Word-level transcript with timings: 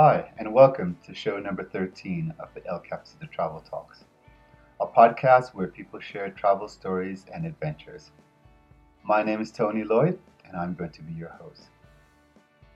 Hi, 0.00 0.30
and 0.38 0.54
welcome 0.54 0.96
to 1.04 1.12
show 1.12 1.40
number 1.40 1.64
13 1.64 2.32
of 2.38 2.50
the 2.54 2.64
El 2.68 2.78
Cafecito 2.78 3.28
Travel 3.32 3.64
Talks, 3.68 4.04
a 4.80 4.86
podcast 4.86 5.56
where 5.56 5.66
people 5.66 5.98
share 5.98 6.30
travel 6.30 6.68
stories 6.68 7.26
and 7.34 7.44
adventures. 7.44 8.12
My 9.02 9.24
name 9.24 9.40
is 9.40 9.50
Tony 9.50 9.82
Lloyd, 9.82 10.16
and 10.44 10.56
I'm 10.56 10.74
going 10.74 10.92
to 10.92 11.02
be 11.02 11.14
your 11.14 11.30
host. 11.30 11.70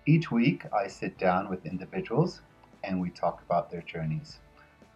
Each 0.05 0.33
week, 0.33 0.65
I 0.75 0.89
sit 0.89 1.17
down 1.17 1.49
with 1.49 1.65
individuals 1.65 2.43
and 2.83 3.01
we 3.01 3.11
talk 3.11 3.41
about 3.47 3.71
their 3.71 3.83
journeys, 3.83 4.41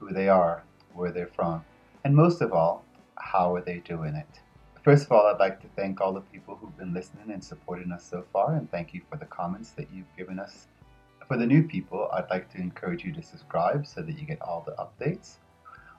who 0.00 0.12
they 0.12 0.28
are, 0.28 0.64
where 0.94 1.12
they're 1.12 1.28
from, 1.28 1.64
and 2.02 2.12
most 2.12 2.40
of 2.40 2.52
all, 2.52 2.84
how 3.14 3.54
are 3.54 3.62
they 3.62 3.78
doing 3.78 4.16
it. 4.16 4.40
First 4.82 5.04
of 5.04 5.12
all, 5.12 5.28
I'd 5.28 5.38
like 5.38 5.60
to 5.60 5.68
thank 5.76 6.00
all 6.00 6.12
the 6.12 6.22
people 6.22 6.56
who've 6.56 6.76
been 6.76 6.92
listening 6.92 7.30
and 7.30 7.44
supporting 7.44 7.92
us 7.92 8.04
so 8.04 8.24
far, 8.32 8.56
and 8.56 8.68
thank 8.68 8.92
you 8.92 9.02
for 9.08 9.16
the 9.16 9.26
comments 9.26 9.70
that 9.76 9.86
you've 9.94 10.16
given 10.16 10.40
us 10.40 10.66
for 11.26 11.36
the 11.36 11.46
new 11.46 11.62
people, 11.62 12.08
I'd 12.12 12.30
like 12.30 12.50
to 12.52 12.58
encourage 12.58 13.04
you 13.04 13.12
to 13.12 13.22
subscribe 13.22 13.86
so 13.86 14.02
that 14.02 14.18
you 14.18 14.26
get 14.26 14.40
all 14.40 14.64
the 14.64 14.76
updates. 14.78 15.36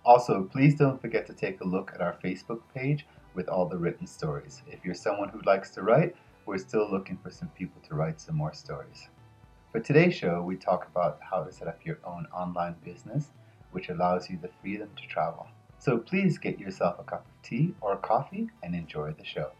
Also, 0.05 0.44
please 0.44 0.76
don't 0.76 1.02
forget 1.02 1.27
to 1.27 1.34
take 1.34 1.59
a 1.62 1.68
look 1.68 1.91
at 1.94 2.02
our 2.02 2.18
Facebook 2.23 2.62
page 2.73 3.05
with 3.34 3.49
all 3.49 3.68
the 3.68 3.77
written 3.77 4.08
stories. 4.08 4.62
If 4.68 4.85
you're 4.85 4.95
someone 4.95 5.30
who 5.30 5.41
likes 5.41 5.70
to 5.71 5.82
write, 5.82 6.16
we're 6.45 6.58
still 6.58 6.90
looking 6.90 7.18
for 7.18 7.30
some 7.30 7.49
people 7.49 7.82
to 7.88 7.95
write 7.95 8.21
some 8.21 8.35
more 8.35 8.54
stories. 8.54 9.09
For 9.71 9.82
today's 9.82 10.16
show, 10.16 10.41
we 10.41 10.55
talk 10.55 10.88
about 10.90 11.20
how 11.21 11.44
to 11.44 11.52
set 11.52 11.68
up 11.68 11.85
your 11.85 11.99
own 12.05 12.26
online 12.34 12.76
business, 12.85 13.32
which 13.71 13.90
allows 13.90 14.30
you 14.30 14.40
the 14.41 14.49
freedom 14.62 14.90
to 14.96 15.07
travel. 15.07 15.48
So 15.77 15.98
please 15.98 16.38
get 16.38 16.57
yourself 16.57 16.99
a 16.99 17.04
cup 17.04 17.26
of 17.26 17.41
tea 17.44 17.76
or 17.82 17.98
coffee 17.98 18.49
and 18.63 18.73
enjoy 18.73 19.12
the 19.12 19.26
show. 19.26 19.52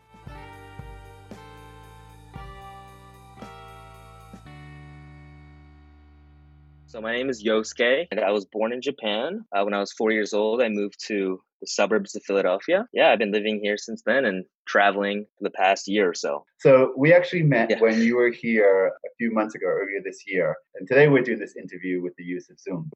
So 6.98 7.02
my 7.02 7.14
name 7.14 7.30
is 7.30 7.44
Yohsuke, 7.44 8.08
and 8.10 8.20
I 8.20 8.32
was 8.32 8.46
born 8.46 8.74
in 8.74 8.82
Japan. 8.82 9.46
Uh, 9.56 9.64
when 9.64 9.76
I 9.76 9.80
was 9.80 9.94
four 9.94 10.10
years 10.10 10.34
old, 10.34 10.64
I 10.64 10.70
moved 10.70 10.96
to 11.06 11.40
the 11.62 11.68
suburbs 11.68 12.16
of 12.16 12.24
Philadelphia. 12.24 12.88
Yeah, 12.92 13.12
I've 13.12 13.20
been 13.20 13.32
living 13.32 13.60
here 13.62 13.78
since 13.78 14.02
then 14.04 14.26
and 14.26 14.46
traveling 14.66 15.28
for 15.38 15.44
the 15.44 15.52
past 15.52 15.88
year 15.88 16.10
or 16.10 16.16
so. 16.16 16.44
So 16.58 16.94
we 16.98 17.14
actually 17.14 17.44
met 17.44 17.70
yeah. 17.70 17.80
when 17.82 18.02
you 18.02 18.16
were 18.16 18.32
here 18.32 18.94
a 19.06 19.10
few 19.20 19.32
months 19.32 19.54
ago, 19.54 19.68
earlier 19.68 20.02
this 20.04 20.24
year, 20.26 20.56
and 20.74 20.88
today 20.88 21.08
we're 21.08 21.22
doing 21.22 21.38
this 21.38 21.56
interview 21.56 22.02
with 22.02 22.16
the 22.18 22.24
use 22.24 22.50
of 22.50 22.60
Zoom. 22.60 22.90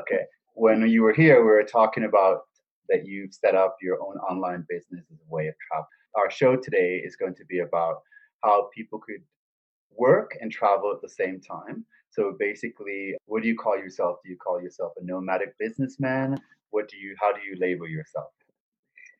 Okay, 0.00 0.22
when 0.54 0.88
you 0.88 1.02
were 1.02 1.12
here, 1.12 1.40
we 1.40 1.50
were 1.50 1.64
talking 1.64 2.04
about 2.04 2.42
that 2.88 3.06
you've 3.06 3.34
set 3.34 3.56
up 3.56 3.74
your 3.82 4.00
own 4.00 4.18
online 4.18 4.64
business 4.68 5.04
as 5.10 5.18
a 5.18 5.34
way 5.34 5.48
of 5.48 5.54
travel. 5.68 5.88
Our 6.14 6.30
show 6.30 6.54
today 6.54 7.02
is 7.04 7.16
going 7.16 7.34
to 7.34 7.44
be 7.46 7.58
about 7.58 8.02
how 8.44 8.68
people 8.72 9.00
could 9.00 9.24
work 9.96 10.38
and 10.40 10.52
travel 10.52 10.92
at 10.94 11.02
the 11.02 11.08
same 11.08 11.40
time. 11.40 11.84
So 12.10 12.34
basically, 12.38 13.14
what 13.26 13.42
do 13.42 13.48
you 13.48 13.56
call 13.56 13.76
yourself? 13.76 14.18
Do 14.24 14.30
you 14.30 14.36
call 14.36 14.60
yourself 14.60 14.92
a 15.00 15.04
nomadic 15.04 15.56
businessman? 15.58 16.38
What 16.70 16.88
do 16.88 16.96
you 16.96 17.14
how 17.20 17.32
do 17.32 17.40
you 17.40 17.56
label 17.58 17.88
yourself? 17.88 18.30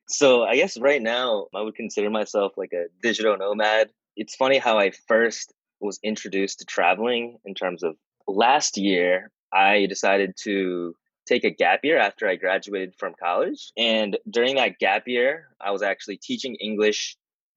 So 0.07 0.43
I 0.43 0.55
guess 0.55 0.77
right 0.79 1.01
now 1.01 1.47
I 1.55 1.61
would 1.61 1.75
consider 1.75 2.09
myself 2.09 2.53
like 2.57 2.73
a 2.73 2.85
digital 3.01 3.37
nomad. 3.37 3.89
It's 4.15 4.35
funny 4.35 4.57
how 4.57 4.79
I 4.79 4.91
first 5.07 5.53
was 5.79 5.99
introduced 6.03 6.59
to 6.59 6.65
traveling 6.65 7.37
in 7.45 7.53
terms 7.53 7.83
of 7.83 7.95
last 8.27 8.77
year 8.77 9.31
I 9.53 9.85
decided 9.85 10.35
to 10.43 10.95
take 11.27 11.43
a 11.43 11.51
gap 11.51 11.81
year 11.83 11.99
after 11.99 12.27
I 12.27 12.35
graduated 12.35 12.95
from 12.97 13.13
college. 13.21 13.71
And 13.77 14.17
during 14.29 14.55
that 14.55 14.79
gap 14.79 15.07
year, 15.07 15.47
I 15.61 15.71
was 15.71 15.83
actually 15.83 16.17
teaching 16.17 16.55
English 16.55 17.15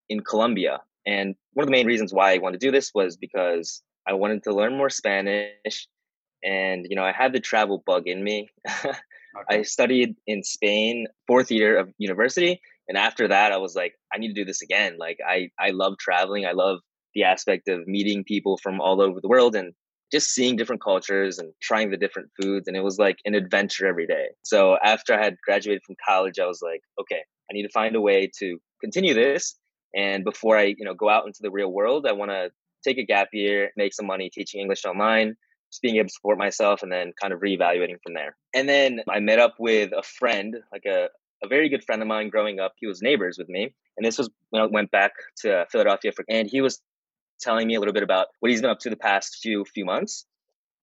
in 0.09 0.21
Colombia. 0.21 0.81
And 1.07 1.35
one 1.55 1.65
of 1.65 1.69
the 1.69 1.73
main 1.73 1.87
reasons 1.87 2.13
why 2.13 2.35
I 2.35 2.39
wanted 2.39 2.61
to 2.61 2.67
do 2.67 2.71
this 2.71 2.93
was 2.95 3.17
because 3.17 3.83
I 4.07 4.15
wanted 4.15 4.43
to 4.45 4.55
learn 4.55 4.77
more 4.77 4.91
Spanish, 4.91 5.89
and 6.45 6.87
you 6.89 6.97
know 6.97 7.05
I 7.05 7.13
had 7.13 7.33
the 7.33 7.41
travel 7.41 7.83
bug 7.85 8.07
in 8.07 8.23
me. 8.23 8.49
okay. 8.85 8.93
I 9.49 9.63
studied 9.63 10.17
in 10.27 10.43
Spain 10.43 11.07
fourth 11.27 11.51
year 11.51 11.79
of 11.79 11.93
university, 11.99 12.61
and 12.89 12.99
after 12.99 13.29
that, 13.29 13.53
I 13.53 13.59
was 13.59 13.75
like, 13.75 13.95
I 14.13 14.19
need 14.19 14.29
to 14.29 14.35
do 14.35 14.45
this 14.45 14.63
again. 14.63 14.97
Like 14.99 15.19
I 15.27 15.51
I 15.59 15.71
love 15.71 15.99
traveling. 15.99 16.47
I 16.47 16.53
love 16.53 16.79
the 17.15 17.25
aspect 17.25 17.69
of 17.69 17.87
meeting 17.87 18.25
people 18.25 18.57
from 18.57 18.81
all 18.81 19.01
over 19.01 19.21
the 19.21 19.29
world 19.29 19.55
and 19.55 19.75
just 20.13 20.31
seeing 20.31 20.57
different 20.57 20.83
cultures 20.83 21.39
and 21.39 21.53
trying 21.61 21.91
the 21.91 21.97
different 21.97 22.29
foods 22.41 22.69
and 22.69 22.77
it 22.77 22.85
was 22.85 22.99
like 22.99 23.17
an 23.25 23.35
adventure 23.35 23.87
every 23.87 24.07
day 24.07 24.27
so 24.43 24.77
after 24.85 25.15
i 25.15 25.23
had 25.23 25.37
graduated 25.45 25.83
from 25.85 25.97
college 26.07 26.39
i 26.39 26.47
was 26.47 26.61
like 26.63 26.83
okay 27.01 27.23
i 27.51 27.53
need 27.53 27.63
to 27.63 27.69
find 27.71 27.97
a 27.97 28.01
way 28.01 28.31
to 28.39 28.59
continue 28.81 29.15
this 29.15 29.57
and 29.97 30.25
before 30.25 30.57
i 30.57 30.65
you 30.65 30.85
know 30.85 30.95
go 30.95 31.09
out 31.09 31.27
into 31.27 31.41
the 31.41 31.51
real 31.51 31.73
world 31.73 32.07
i 32.07 32.13
want 32.13 32.31
to 32.31 32.51
take 32.83 32.99
a 32.99 33.05
gap 33.05 33.29
year, 33.33 33.71
make 33.77 33.95
some 33.95 34.07
money 34.07 34.31
teaching 34.31 34.61
English 34.61 34.85
online, 34.85 35.37
just 35.71 35.83
being 35.83 35.97
able 35.97 36.09
to 36.09 36.13
support 36.13 36.39
myself 36.39 36.83
and 36.83 36.93
then 36.93 37.13
kind 37.21 37.33
of 37.33 37.41
reevaluating 37.41 37.97
from 38.03 38.15
there. 38.15 38.37
And 38.55 38.69
then 38.69 39.01
I 39.09 39.21
met 39.21 39.39
up 39.39 39.55
with 39.59 39.93
a 39.93 40.03
friend, 40.03 40.57
like 40.73 40.85
a, 40.87 41.09
a 41.43 41.49
very 41.49 41.69
good 41.69 41.85
friend 41.85 42.03
of 42.03 42.09
mine 42.09 42.29
growing 42.29 42.61
up. 42.61 42.73
He 42.77 42.87
was 42.87 43.03
neighbors 43.03 43.37
with 43.39 43.49
me. 43.49 43.75
And 43.97 44.07
this 44.07 44.19
was 44.19 44.31
when 44.51 44.63
I 44.63 44.67
went 44.67 44.91
back 44.91 45.13
to 45.43 45.67
Philadelphia 45.71 46.13
for, 46.13 46.25
and 46.29 46.49
he 46.49 46.61
was 46.61 46.81
telling 47.41 47.67
me 47.67 47.75
a 47.75 47.79
little 47.79 47.95
bit 47.95 48.03
about 48.03 48.29
what 48.41 48.51
he's 48.51 48.61
been 48.61 48.71
up 48.71 48.79
to 48.81 48.91
the 48.91 48.97
past 48.97 49.39
few 49.43 49.65
few 49.65 49.85
months. 49.85 50.27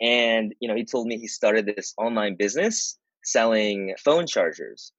And, 0.02 0.54
you 0.60 0.68
know, 0.68 0.76
he 0.76 0.86
told 0.86 1.08
me 1.08 1.18
he 1.18 1.28
started 1.28 1.66
this 1.66 1.94
online 1.98 2.36
business 2.38 2.98
selling 3.24 3.96
phone 4.04 4.28
chargers. 4.28 4.92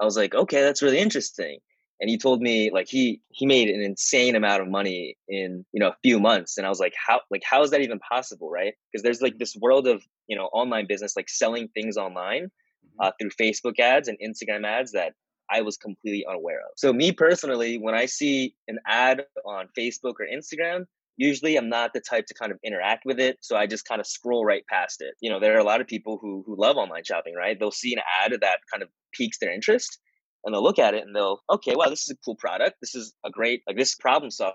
I 0.00 0.04
was 0.04 0.16
like, 0.16 0.34
okay, 0.34 0.62
that's 0.62 0.82
really 0.82 0.98
interesting 0.98 1.58
and 2.02 2.10
he 2.10 2.18
told 2.18 2.42
me 2.42 2.70
like 2.72 2.88
he 2.88 3.22
he 3.30 3.46
made 3.46 3.68
an 3.68 3.80
insane 3.80 4.34
amount 4.34 4.60
of 4.60 4.68
money 4.68 5.16
in 5.28 5.64
you 5.72 5.80
know 5.80 5.88
a 5.88 5.96
few 6.02 6.18
months 6.18 6.58
and 6.58 6.66
i 6.66 6.68
was 6.68 6.80
like 6.80 6.92
how 7.06 7.20
like 7.30 7.42
how 7.48 7.62
is 7.62 7.70
that 7.70 7.80
even 7.80 8.00
possible 8.00 8.50
right? 8.50 8.74
Because 8.90 9.02
there's 9.02 9.22
like 9.22 9.38
this 9.38 9.56
world 9.56 9.86
of 9.86 10.02
you 10.26 10.36
know 10.36 10.46
online 10.46 10.86
business 10.86 11.14
like 11.16 11.30
selling 11.30 11.68
things 11.68 11.96
online 11.96 12.46
mm-hmm. 12.46 13.00
uh, 13.00 13.12
through 13.18 13.30
facebook 13.30 13.78
ads 13.78 14.08
and 14.08 14.18
instagram 14.18 14.66
ads 14.66 14.92
that 14.92 15.14
i 15.50 15.62
was 15.62 15.76
completely 15.78 16.26
unaware 16.28 16.60
of. 16.60 16.72
So 16.76 16.92
me 16.92 17.12
personally 17.12 17.78
when 17.78 17.94
i 17.94 18.04
see 18.06 18.54
an 18.68 18.78
ad 18.86 19.22
on 19.46 19.68
facebook 19.78 20.14
or 20.20 20.26
instagram 20.26 20.84
usually 21.16 21.56
i'm 21.56 21.68
not 21.68 21.92
the 21.92 22.00
type 22.00 22.26
to 22.26 22.34
kind 22.34 22.50
of 22.50 22.58
interact 22.64 23.04
with 23.04 23.20
it 23.20 23.38
so 23.40 23.56
i 23.56 23.66
just 23.66 23.86
kind 23.86 24.00
of 24.00 24.06
scroll 24.06 24.44
right 24.44 24.66
past 24.66 25.00
it. 25.00 25.14
You 25.20 25.30
know 25.30 25.38
there 25.38 25.54
are 25.54 25.60
a 25.60 25.64
lot 25.64 25.80
of 25.80 25.86
people 25.86 26.18
who 26.20 26.42
who 26.46 26.56
love 26.58 26.76
online 26.76 27.04
shopping 27.04 27.34
right? 27.36 27.56
They'll 27.58 27.70
see 27.70 27.92
an 27.94 28.02
ad 28.20 28.32
that 28.40 28.58
kind 28.72 28.82
of 28.82 28.88
piques 29.12 29.38
their 29.38 29.52
interest 29.52 30.00
and 30.44 30.54
they'll 30.54 30.62
look 30.62 30.78
at 30.78 30.94
it 30.94 31.04
and 31.04 31.14
they'll 31.14 31.40
okay 31.50 31.74
wow 31.76 31.88
this 31.88 32.02
is 32.02 32.10
a 32.10 32.16
cool 32.24 32.36
product. 32.36 32.76
This 32.80 32.94
is 32.94 33.14
a 33.24 33.30
great 33.30 33.62
like 33.66 33.76
this 33.76 33.94
problem 33.94 34.30
solver. 34.30 34.54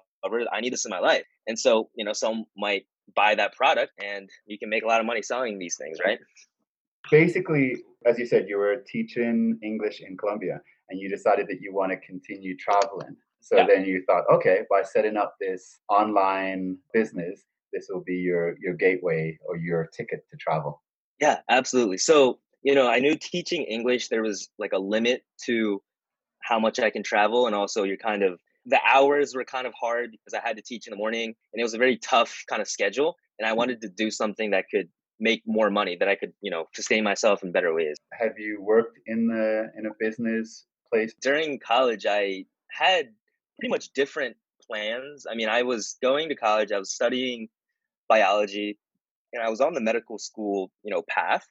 I 0.51 0.61
need 0.61 0.73
this 0.73 0.85
in 0.85 0.89
my 0.89 0.99
life. 0.99 1.23
And 1.47 1.57
so 1.57 1.89
you 1.95 2.05
know 2.05 2.13
some 2.13 2.45
might 2.57 2.85
buy 3.15 3.35
that 3.35 3.55
product 3.55 3.93
and 4.03 4.29
you 4.45 4.59
can 4.59 4.69
make 4.69 4.83
a 4.83 4.87
lot 4.87 4.99
of 4.99 5.05
money 5.05 5.21
selling 5.21 5.59
these 5.59 5.77
things 5.77 5.97
right? 6.03 6.19
Basically 7.09 7.77
as 8.05 8.19
you 8.19 8.25
said 8.25 8.47
you 8.47 8.57
were 8.57 8.83
teaching 8.87 9.57
english 9.63 10.01
in 10.01 10.17
colombia 10.17 10.61
and 10.89 10.99
you 10.99 11.09
decided 11.09 11.47
that 11.47 11.61
you 11.61 11.73
want 11.73 11.91
to 11.91 11.97
continue 11.97 12.55
traveling. 12.57 13.15
So 13.39 13.57
yeah. 13.57 13.67
then 13.67 13.85
you 13.85 14.03
thought 14.05 14.25
okay 14.31 14.61
by 14.69 14.83
setting 14.83 15.15
up 15.15 15.35
this 15.39 15.79
online 15.89 16.77
business 16.93 17.43
this 17.73 17.87
will 17.89 18.03
be 18.03 18.15
your 18.15 18.55
your 18.59 18.73
gateway 18.73 19.37
or 19.47 19.57
your 19.57 19.87
ticket 19.87 20.25
to 20.31 20.37
travel. 20.37 20.81
Yeah 21.19 21.39
absolutely. 21.49 21.97
So 21.97 22.39
you 22.67 22.75
know, 22.75 22.89
I 22.89 22.99
knew 22.99 23.15
teaching 23.15 23.63
English, 23.63 24.09
there 24.09 24.21
was 24.21 24.49
like 24.59 24.73
a 24.73 24.77
limit 24.77 25.23
to 25.45 25.81
how 26.43 26.59
much 26.59 26.79
I 26.79 26.89
can 26.89 27.01
travel. 27.01 27.47
And 27.47 27.55
also, 27.55 27.83
you're 27.83 27.95
kind 27.95 28.23
of, 28.23 28.41
the 28.65 28.79
hours 28.85 29.33
were 29.33 29.45
kind 29.45 29.65
of 29.65 29.73
hard 29.73 30.11
because 30.11 30.33
I 30.33 30.45
had 30.45 30.57
to 30.57 30.61
teach 30.61 30.85
in 30.85 30.91
the 30.91 30.97
morning 30.97 31.33
and 31.53 31.61
it 31.61 31.63
was 31.63 31.73
a 31.73 31.77
very 31.77 31.95
tough 31.95 32.43
kind 32.49 32.61
of 32.61 32.67
schedule. 32.67 33.15
And 33.39 33.47
I 33.47 33.51
hmm. 33.51 33.57
wanted 33.59 33.79
to 33.83 33.87
do 33.87 34.11
something 34.11 34.51
that 34.51 34.65
could 34.69 34.89
make 35.17 35.43
more 35.47 35.69
money, 35.69 35.95
that 35.97 36.09
I 36.09 36.15
could, 36.15 36.33
you 36.41 36.51
know, 36.51 36.65
sustain 36.75 37.05
myself 37.05 37.41
in 37.41 37.53
better 37.53 37.73
ways. 37.73 37.95
Have 38.11 38.37
you 38.37 38.61
worked 38.61 38.99
in 39.05 39.27
the, 39.27 39.71
in 39.77 39.85
a 39.85 39.91
business 39.97 40.65
place? 40.91 41.13
During 41.21 41.59
college, 41.59 42.05
I 42.05 42.43
had 42.69 43.07
pretty 43.57 43.71
much 43.71 43.93
different 43.93 44.35
plans. 44.69 45.25
I 45.31 45.35
mean, 45.35 45.47
I 45.47 45.63
was 45.63 45.95
going 46.01 46.27
to 46.27 46.35
college, 46.35 46.73
I 46.73 46.79
was 46.79 46.91
studying 46.91 47.47
biology, 48.09 48.77
and 49.31 49.41
I 49.41 49.49
was 49.49 49.61
on 49.61 49.73
the 49.73 49.79
medical 49.79 50.19
school, 50.19 50.69
you 50.83 50.91
know, 50.91 51.01
path 51.07 51.47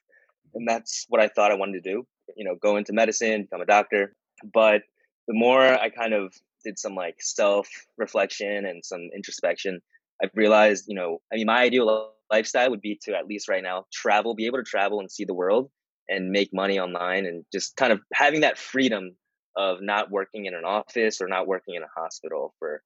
and 0.55 0.69
that's 0.69 1.07
what 1.09 1.21
I 1.21 1.29
thought 1.29 1.53
I 1.53 1.57
wanted 1.57 1.83
to 1.83 1.93
do. 1.93 2.07
You 2.37 2.45
know, 2.45 2.57
go 2.61 2.77
into 2.77 2.93
medicine, 2.93 3.43
become 3.43 3.61
a 3.61 3.67
doctor. 3.67 4.15
But 4.53 4.83
the 5.29 5.35
more 5.35 5.63
I 5.63 5.91
kind 5.91 6.13
of 6.13 6.35
did 6.65 6.79
some 6.79 6.95
like 6.95 7.17
self 7.19 7.69
reflection 7.97 8.67
and 8.67 8.85
some 8.85 9.09
introspection, 9.15 9.81
I've 10.23 10.31
realized, 10.35 10.85
you 10.89 10.95
know, 10.95 11.19
I 11.33 11.37
mean, 11.37 11.47
my 11.47 11.63
ideal 11.63 12.13
lifestyle 12.31 12.71
would 12.71 12.81
be 12.81 12.99
to 13.03 13.17
at 13.17 13.27
least 13.27 13.49
right 13.49 13.63
now 13.63 13.85
travel, 13.93 14.35
be 14.35 14.47
able 14.47 14.59
to 14.59 14.65
travel 14.65 15.01
and 15.01 15.11
see 15.11 15.25
the 15.25 15.35
world 15.35 15.71
and 16.09 16.31
make 16.31 16.51
money 16.53 16.79
online 16.79 17.27
and 17.27 17.45
just 17.53 17.77
kind 17.77 17.93
of 17.93 18.01
having 18.13 18.41
that 18.41 18.59
freedom 18.59 19.17
of 19.57 19.79
not 19.81 20.11
working 20.11 20.47
in 20.47 20.55
an 20.55 20.65
office 20.65 21.21
or 21.21 21.29
not 21.29 21.47
working 21.47 21.75
in 21.75 21.83
a 21.83 22.01
hospital 22.01 22.55
for 22.59 22.75
a 22.75 22.81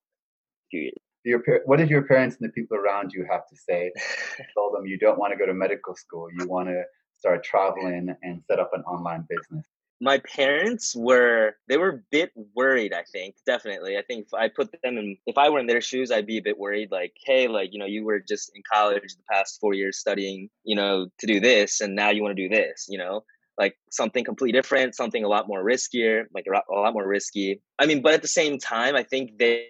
few 0.71 0.81
years. 0.81 0.95
Your, 1.25 1.43
what 1.67 1.79
did 1.79 1.91
your 1.91 2.03
parents 2.03 2.37
and 2.41 2.49
the 2.49 2.53
people 2.53 2.79
around 2.79 3.13
you 3.13 3.27
have 3.31 3.47
to 3.49 3.57
say? 3.57 3.93
told 4.57 4.75
them 4.75 4.87
you 4.87 4.99
don't 4.99 5.19
want 5.19 5.33
to 5.33 5.39
go 5.39 5.45
to 5.45 5.53
medical 5.53 5.95
school, 5.95 6.29
you 6.33 6.47
want 6.47 6.69
to 6.69 6.83
start 7.21 7.45
traveling 7.45 8.15
and 8.23 8.43
set 8.49 8.59
up 8.59 8.71
an 8.75 8.83
online 8.83 9.27
business? 9.29 9.67
my 10.01 10.19
parents 10.19 10.97
were 10.97 11.55
they 11.69 11.77
were 11.77 11.89
a 11.91 12.01
bit 12.11 12.33
worried 12.55 12.93
i 12.93 13.05
think 13.13 13.37
definitely. 13.47 13.99
I 13.99 14.03
think 14.03 14.27
if 14.27 14.35
i 14.35 14.49
put 14.49 14.73
them 14.83 14.97
in 14.97 15.17
if 15.27 15.37
i 15.37 15.49
were 15.49 15.59
in 15.59 15.67
their 15.67 15.81
shoes 15.81 16.11
i'd 16.11 16.27
be 16.27 16.39
a 16.39 16.43
bit 16.43 16.59
worried 16.59 16.91
like 16.91 17.13
hey 17.25 17.49
like 17.49 17.73
you 17.73 17.79
know 17.79 17.87
you 17.87 18.05
were 18.05 18.21
just 18.21 18.51
in 18.55 18.63
college 18.73 19.15
the 19.15 19.23
past 19.31 19.61
four 19.61 19.75
years 19.75 19.99
studying 19.99 20.49
you 20.65 20.75
know 20.75 21.09
to 21.19 21.27
do 21.27 21.39
this 21.39 21.81
and 21.81 21.95
now 21.95 22.11
you 22.11 22.23
want 22.23 22.37
to 22.37 22.49
do 22.49 22.55
this 22.55 22.87
you 22.89 22.99
know? 22.99 23.23
Like 23.59 23.77
something 23.91 24.25
completely 24.25 24.59
different 24.59 24.95
something 24.95 25.23
a 25.23 25.29
lot 25.29 25.47
more 25.47 25.63
riskier 25.63 26.25
like 26.35 26.47
a 26.47 26.75
lot 26.75 26.95
more 26.95 27.07
risky. 27.07 27.61
I 27.79 27.85
mean 27.85 28.01
but 28.01 28.15
at 28.15 28.23
the 28.23 28.29
same 28.29 28.59
time 28.59 28.97
i 28.97 29.03
think 29.03 29.39
they 29.39 29.67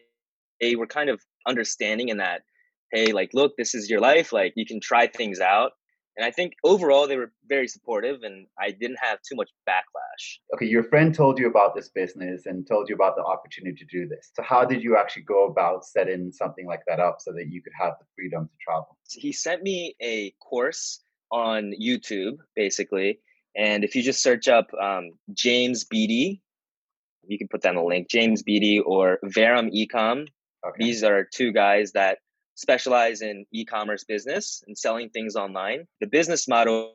they 0.60 0.76
were 0.76 0.86
kind 0.86 1.10
of 1.10 1.20
understanding 1.48 2.08
in 2.08 2.18
that 2.18 2.42
hey 2.92 3.12
like 3.12 3.30
look 3.34 3.56
this 3.56 3.74
is 3.74 3.90
your 3.90 4.00
life 4.00 4.32
like 4.32 4.52
you 4.54 4.64
can 4.64 4.78
try 4.78 5.08
things 5.08 5.40
out 5.40 5.72
and 6.16 6.26
I 6.26 6.30
think 6.30 6.54
overall 6.64 7.06
they 7.06 7.16
were 7.16 7.32
very 7.48 7.68
supportive 7.68 8.22
and 8.22 8.46
I 8.58 8.70
didn't 8.72 8.98
have 9.00 9.18
too 9.22 9.36
much 9.36 9.50
backlash. 9.68 10.38
Okay, 10.54 10.66
your 10.66 10.82
friend 10.82 11.14
told 11.14 11.38
you 11.38 11.48
about 11.48 11.74
this 11.74 11.88
business 11.88 12.46
and 12.46 12.66
told 12.66 12.88
you 12.88 12.94
about 12.94 13.16
the 13.16 13.22
opportunity 13.22 13.76
to 13.76 13.84
do 13.86 14.08
this. 14.08 14.30
So 14.34 14.42
how 14.42 14.64
did 14.64 14.82
you 14.82 14.96
actually 14.96 15.22
go 15.22 15.46
about 15.46 15.84
setting 15.84 16.32
something 16.32 16.66
like 16.66 16.82
that 16.86 17.00
up 17.00 17.18
so 17.20 17.32
that 17.32 17.46
you 17.48 17.62
could 17.62 17.72
have 17.78 17.94
the 17.98 18.06
freedom 18.16 18.46
to 18.46 18.56
travel? 18.60 18.98
He 19.08 19.32
sent 19.32 19.62
me 19.62 19.94
a 20.02 20.32
course 20.42 21.00
on 21.30 21.72
YouTube 21.80 22.38
basically. 22.56 23.20
And 23.56 23.84
if 23.84 23.94
you 23.94 24.02
just 24.02 24.22
search 24.22 24.48
up 24.48 24.68
um, 24.80 25.12
James 25.32 25.84
Beattie, 25.84 26.42
you 27.26 27.38
can 27.38 27.48
put 27.48 27.62
down 27.62 27.76
the 27.76 27.82
link, 27.82 28.08
James 28.08 28.42
Beattie 28.42 28.80
or 28.80 29.18
Verum 29.24 29.70
Ecom. 29.70 30.26
Okay. 30.66 30.84
These 30.84 31.04
are 31.04 31.26
two 31.32 31.52
guys 31.52 31.92
that 31.92 32.18
specialize 32.60 33.22
in 33.22 33.46
e-commerce 33.52 34.04
business 34.04 34.62
and 34.66 34.76
selling 34.76 35.08
things 35.08 35.34
online. 35.34 35.86
The 36.00 36.06
business 36.06 36.46
model 36.46 36.94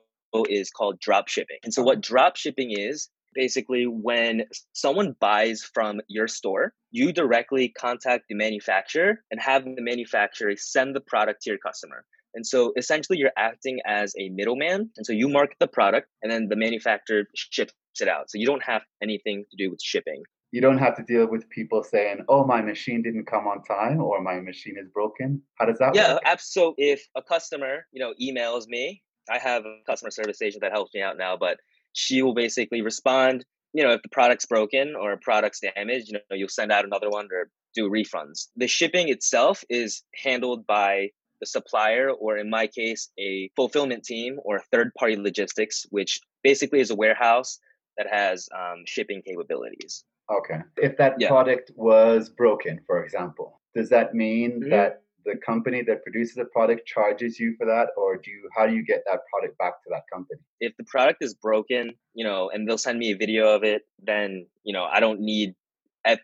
is 0.49 0.69
called 0.69 0.99
drop 0.99 1.27
shipping. 1.27 1.57
And 1.63 1.73
so 1.73 1.81
what 1.81 2.01
drop 2.01 2.35
shipping 2.35 2.71
is 2.71 3.09
basically 3.33 3.85
when 3.85 4.43
someone 4.73 5.15
buys 5.19 5.63
from 5.63 6.01
your 6.07 6.27
store, 6.27 6.73
you 6.91 7.11
directly 7.11 7.69
contact 7.69 8.25
the 8.29 8.35
manufacturer 8.35 9.23
and 9.31 9.41
have 9.41 9.65
the 9.65 9.81
manufacturer 9.81 10.53
send 10.55 10.95
the 10.95 11.01
product 11.01 11.41
to 11.43 11.49
your 11.49 11.59
customer. 11.59 12.05
And 12.35 12.45
so 12.45 12.73
essentially 12.77 13.17
you're 13.17 13.31
acting 13.37 13.79
as 13.87 14.13
a 14.19 14.29
middleman. 14.29 14.91
And 14.97 15.05
so 15.05 15.13
you 15.13 15.27
market 15.29 15.57
the 15.59 15.67
product 15.67 16.09
and 16.21 16.31
then 16.31 16.47
the 16.47 16.55
manufacturer 16.55 17.23
ships 17.33 17.73
it 18.01 18.07
out. 18.07 18.29
So 18.29 18.37
you 18.37 18.45
don't 18.45 18.63
have 18.63 18.81
anything 19.01 19.45
to 19.49 19.57
do 19.57 19.71
with 19.71 19.81
shipping 19.81 20.21
you 20.55 20.61
don't 20.61 20.77
have 20.77 20.95
to 20.95 21.03
deal 21.03 21.27
with 21.27 21.49
people 21.49 21.83
saying, 21.83 22.23
"Oh, 22.29 22.45
my 22.45 22.61
machine 22.61 23.01
didn't 23.01 23.25
come 23.25 23.45
on 23.45 23.61
time" 23.63 23.99
or 24.01 24.21
"My 24.21 24.39
machine 24.39 24.77
is 24.77 24.87
broken." 24.87 25.41
How 25.55 25.65
does 25.65 25.79
that 25.79 25.93
yeah, 25.93 26.13
work? 26.13 26.21
Yeah, 26.23 26.35
so 26.39 26.73
if 26.77 27.05
a 27.13 27.21
customer, 27.21 27.85
you 27.91 27.99
know, 27.99 28.13
emails 28.27 28.65
me, 28.65 29.03
I 29.29 29.37
have 29.37 29.65
a 29.65 29.79
customer 29.85 30.11
service 30.11 30.41
agent 30.41 30.61
that 30.61 30.71
helps 30.71 30.93
me 30.93 31.01
out 31.01 31.17
now, 31.17 31.35
but 31.35 31.59
she 31.91 32.21
will 32.21 32.33
basically 32.33 32.81
respond. 32.81 33.43
You 33.73 33.83
know, 33.83 33.91
if 33.91 34.01
the 34.01 34.13
product's 34.17 34.45
broken 34.45 34.95
or 34.95 35.11
a 35.11 35.17
product's 35.17 35.59
damaged, 35.59 36.07
you 36.07 36.13
know, 36.13 36.37
you'll 36.37 36.57
send 36.59 36.71
out 36.71 36.85
another 36.85 37.09
one 37.09 37.27
or 37.33 37.49
do 37.73 37.89
refunds. 37.89 38.47
The 38.55 38.69
shipping 38.69 39.09
itself 39.09 39.61
is 39.69 40.03
handled 40.23 40.65
by 40.65 41.09
the 41.41 41.47
supplier, 41.47 42.09
or 42.09 42.37
in 42.37 42.49
my 42.49 42.67
case, 42.67 43.09
a 43.19 43.49
fulfillment 43.57 44.05
team 44.05 44.39
or 44.45 44.63
third 44.71 44.93
party 44.97 45.17
logistics, 45.17 45.85
which 45.89 46.21
basically 46.43 46.79
is 46.79 46.91
a 46.91 46.95
warehouse 46.95 47.59
that 47.97 48.07
has 48.09 48.47
um, 48.57 48.83
shipping 48.85 49.21
capabilities. 49.21 50.05
Okay. 50.31 50.59
If 50.77 50.97
that 50.97 51.15
yeah. 51.19 51.27
product 51.27 51.71
was 51.75 52.29
broken, 52.29 52.81
for 52.87 53.03
example, 53.03 53.61
does 53.75 53.89
that 53.89 54.15
mean 54.15 54.61
mm-hmm. 54.61 54.69
that 54.71 55.03
the 55.25 55.35
company 55.37 55.81
that 55.81 56.03
produces 56.03 56.35
the 56.35 56.45
product 56.45 56.87
charges 56.87 57.39
you 57.39 57.55
for 57.57 57.65
that 57.65 57.87
or 57.97 58.15
do 58.17 58.31
you 58.31 58.47
how 58.55 58.65
do 58.65 58.73
you 58.73 58.83
get 58.83 59.03
that 59.05 59.21
product 59.31 59.57
back 59.57 59.83
to 59.83 59.89
that 59.89 60.03
company 60.11 60.39
if 60.59 60.75
the 60.77 60.83
product 60.83 61.23
is 61.23 61.33
broken 61.33 61.91
you 62.13 62.23
know 62.23 62.49
and 62.53 62.67
they'll 62.67 62.77
send 62.77 62.99
me 62.99 63.11
a 63.11 63.17
video 63.17 63.53
of 63.53 63.63
it 63.63 63.81
then 64.03 64.45
you 64.63 64.71
know 64.71 64.83
i 64.85 64.99
don't 64.99 65.19
need 65.19 65.55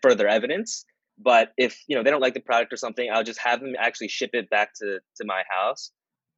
further 0.00 0.28
evidence 0.28 0.84
but 1.18 1.52
if 1.58 1.82
you 1.88 1.96
know 1.96 2.02
they 2.02 2.10
don't 2.10 2.20
like 2.20 2.34
the 2.34 2.40
product 2.40 2.72
or 2.72 2.76
something 2.76 3.10
i'll 3.12 3.24
just 3.24 3.40
have 3.40 3.60
them 3.60 3.74
actually 3.78 4.08
ship 4.08 4.30
it 4.34 4.48
back 4.50 4.72
to 4.74 5.00
to 5.16 5.24
my 5.24 5.42
house 5.50 5.90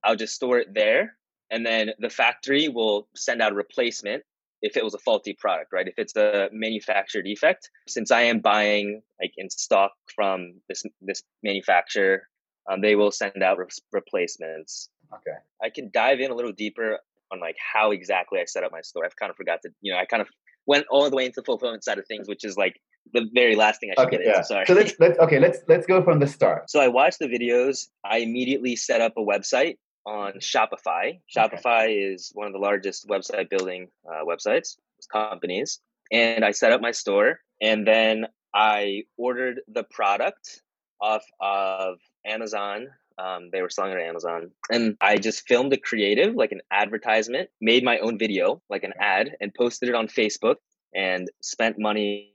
i'll 0.02 0.16
just 0.16 0.34
store 0.34 0.58
it 0.58 0.68
there 0.74 1.16
and 1.50 1.64
then 1.64 1.90
the 1.98 2.10
factory 2.10 2.68
will 2.68 3.08
send 3.14 3.42
out 3.42 3.52
a 3.52 3.54
replacement 3.54 4.22
if 4.64 4.78
it 4.78 4.82
was 4.82 4.94
a 4.94 4.98
faulty 4.98 5.36
product, 5.38 5.72
right? 5.72 5.86
If 5.86 5.98
it's 5.98 6.16
a 6.16 6.48
manufacturer 6.50 7.20
defect, 7.20 7.70
since 7.86 8.10
I 8.10 8.22
am 8.22 8.40
buying 8.40 9.02
like 9.20 9.32
in 9.36 9.50
stock 9.50 9.92
from 10.16 10.54
this 10.68 10.82
this 11.02 11.22
manufacturer, 11.42 12.22
um, 12.68 12.80
they 12.80 12.96
will 12.96 13.10
send 13.10 13.42
out 13.42 13.58
re- 13.58 13.66
replacements. 13.92 14.88
Okay. 15.12 15.36
I 15.62 15.68
can 15.68 15.90
dive 15.92 16.20
in 16.20 16.30
a 16.30 16.34
little 16.34 16.52
deeper 16.52 16.98
on 17.30 17.40
like 17.40 17.56
how 17.58 17.90
exactly 17.90 18.40
I 18.40 18.46
set 18.46 18.64
up 18.64 18.72
my 18.72 18.80
store. 18.80 19.04
I've 19.04 19.16
kind 19.16 19.28
of 19.28 19.36
forgot 19.36 19.60
to, 19.62 19.70
you 19.82 19.92
know, 19.92 19.98
I 19.98 20.06
kind 20.06 20.22
of 20.22 20.28
went 20.66 20.86
all 20.90 21.08
the 21.10 21.14
way 21.14 21.26
into 21.26 21.42
the 21.42 21.44
fulfillment 21.44 21.84
side 21.84 21.98
of 21.98 22.06
things, 22.06 22.26
which 22.26 22.42
is 22.42 22.56
like 22.56 22.80
the 23.12 23.28
very 23.34 23.56
last 23.56 23.80
thing 23.80 23.90
I 23.90 24.00
should 24.00 24.08
okay, 24.08 24.16
get 24.16 24.26
yeah. 24.26 24.36
into. 24.36 24.44
Sorry. 24.44 24.64
So 24.66 24.72
let's 24.72 24.94
let's 24.98 25.18
okay, 25.18 25.38
let's 25.38 25.58
let's 25.68 25.86
go 25.86 26.02
from 26.02 26.20
the 26.20 26.26
start. 26.26 26.70
So 26.70 26.80
I 26.80 26.88
watched 26.88 27.18
the 27.18 27.26
videos. 27.26 27.88
I 28.02 28.18
immediately 28.18 28.76
set 28.76 29.02
up 29.02 29.12
a 29.18 29.20
website 29.20 29.76
on 30.06 30.34
Shopify. 30.34 31.20
Shopify 31.34 31.84
okay. 31.84 31.94
is 31.94 32.30
one 32.34 32.46
of 32.46 32.52
the 32.52 32.58
largest 32.58 33.08
website 33.08 33.50
building 33.50 33.88
uh, 34.08 34.24
websites 34.24 34.76
companies, 35.12 35.80
and 36.10 36.44
I 36.44 36.52
set 36.52 36.72
up 36.72 36.80
my 36.80 36.92
store, 36.92 37.40
and 37.60 37.86
then 37.86 38.26
I 38.54 39.02
ordered 39.16 39.60
the 39.68 39.84
product 39.84 40.62
off 41.00 41.24
of 41.40 41.98
Amazon. 42.24 42.88
Um, 43.18 43.50
they 43.52 43.62
were 43.62 43.70
selling 43.70 43.92
it 43.92 43.98
on 43.98 44.08
Amazon, 44.08 44.50
and 44.70 44.96
I 45.00 45.16
just 45.16 45.46
filmed 45.46 45.72
a 45.72 45.76
creative, 45.76 46.34
like 46.34 46.52
an 46.52 46.62
advertisement, 46.70 47.50
made 47.60 47.84
my 47.84 47.98
own 47.98 48.18
video, 48.18 48.62
like 48.70 48.82
an 48.82 48.92
ad, 48.98 49.36
and 49.40 49.54
posted 49.54 49.88
it 49.88 49.94
on 49.94 50.08
Facebook, 50.08 50.56
and 50.94 51.30
spent 51.40 51.78
money 51.78 52.33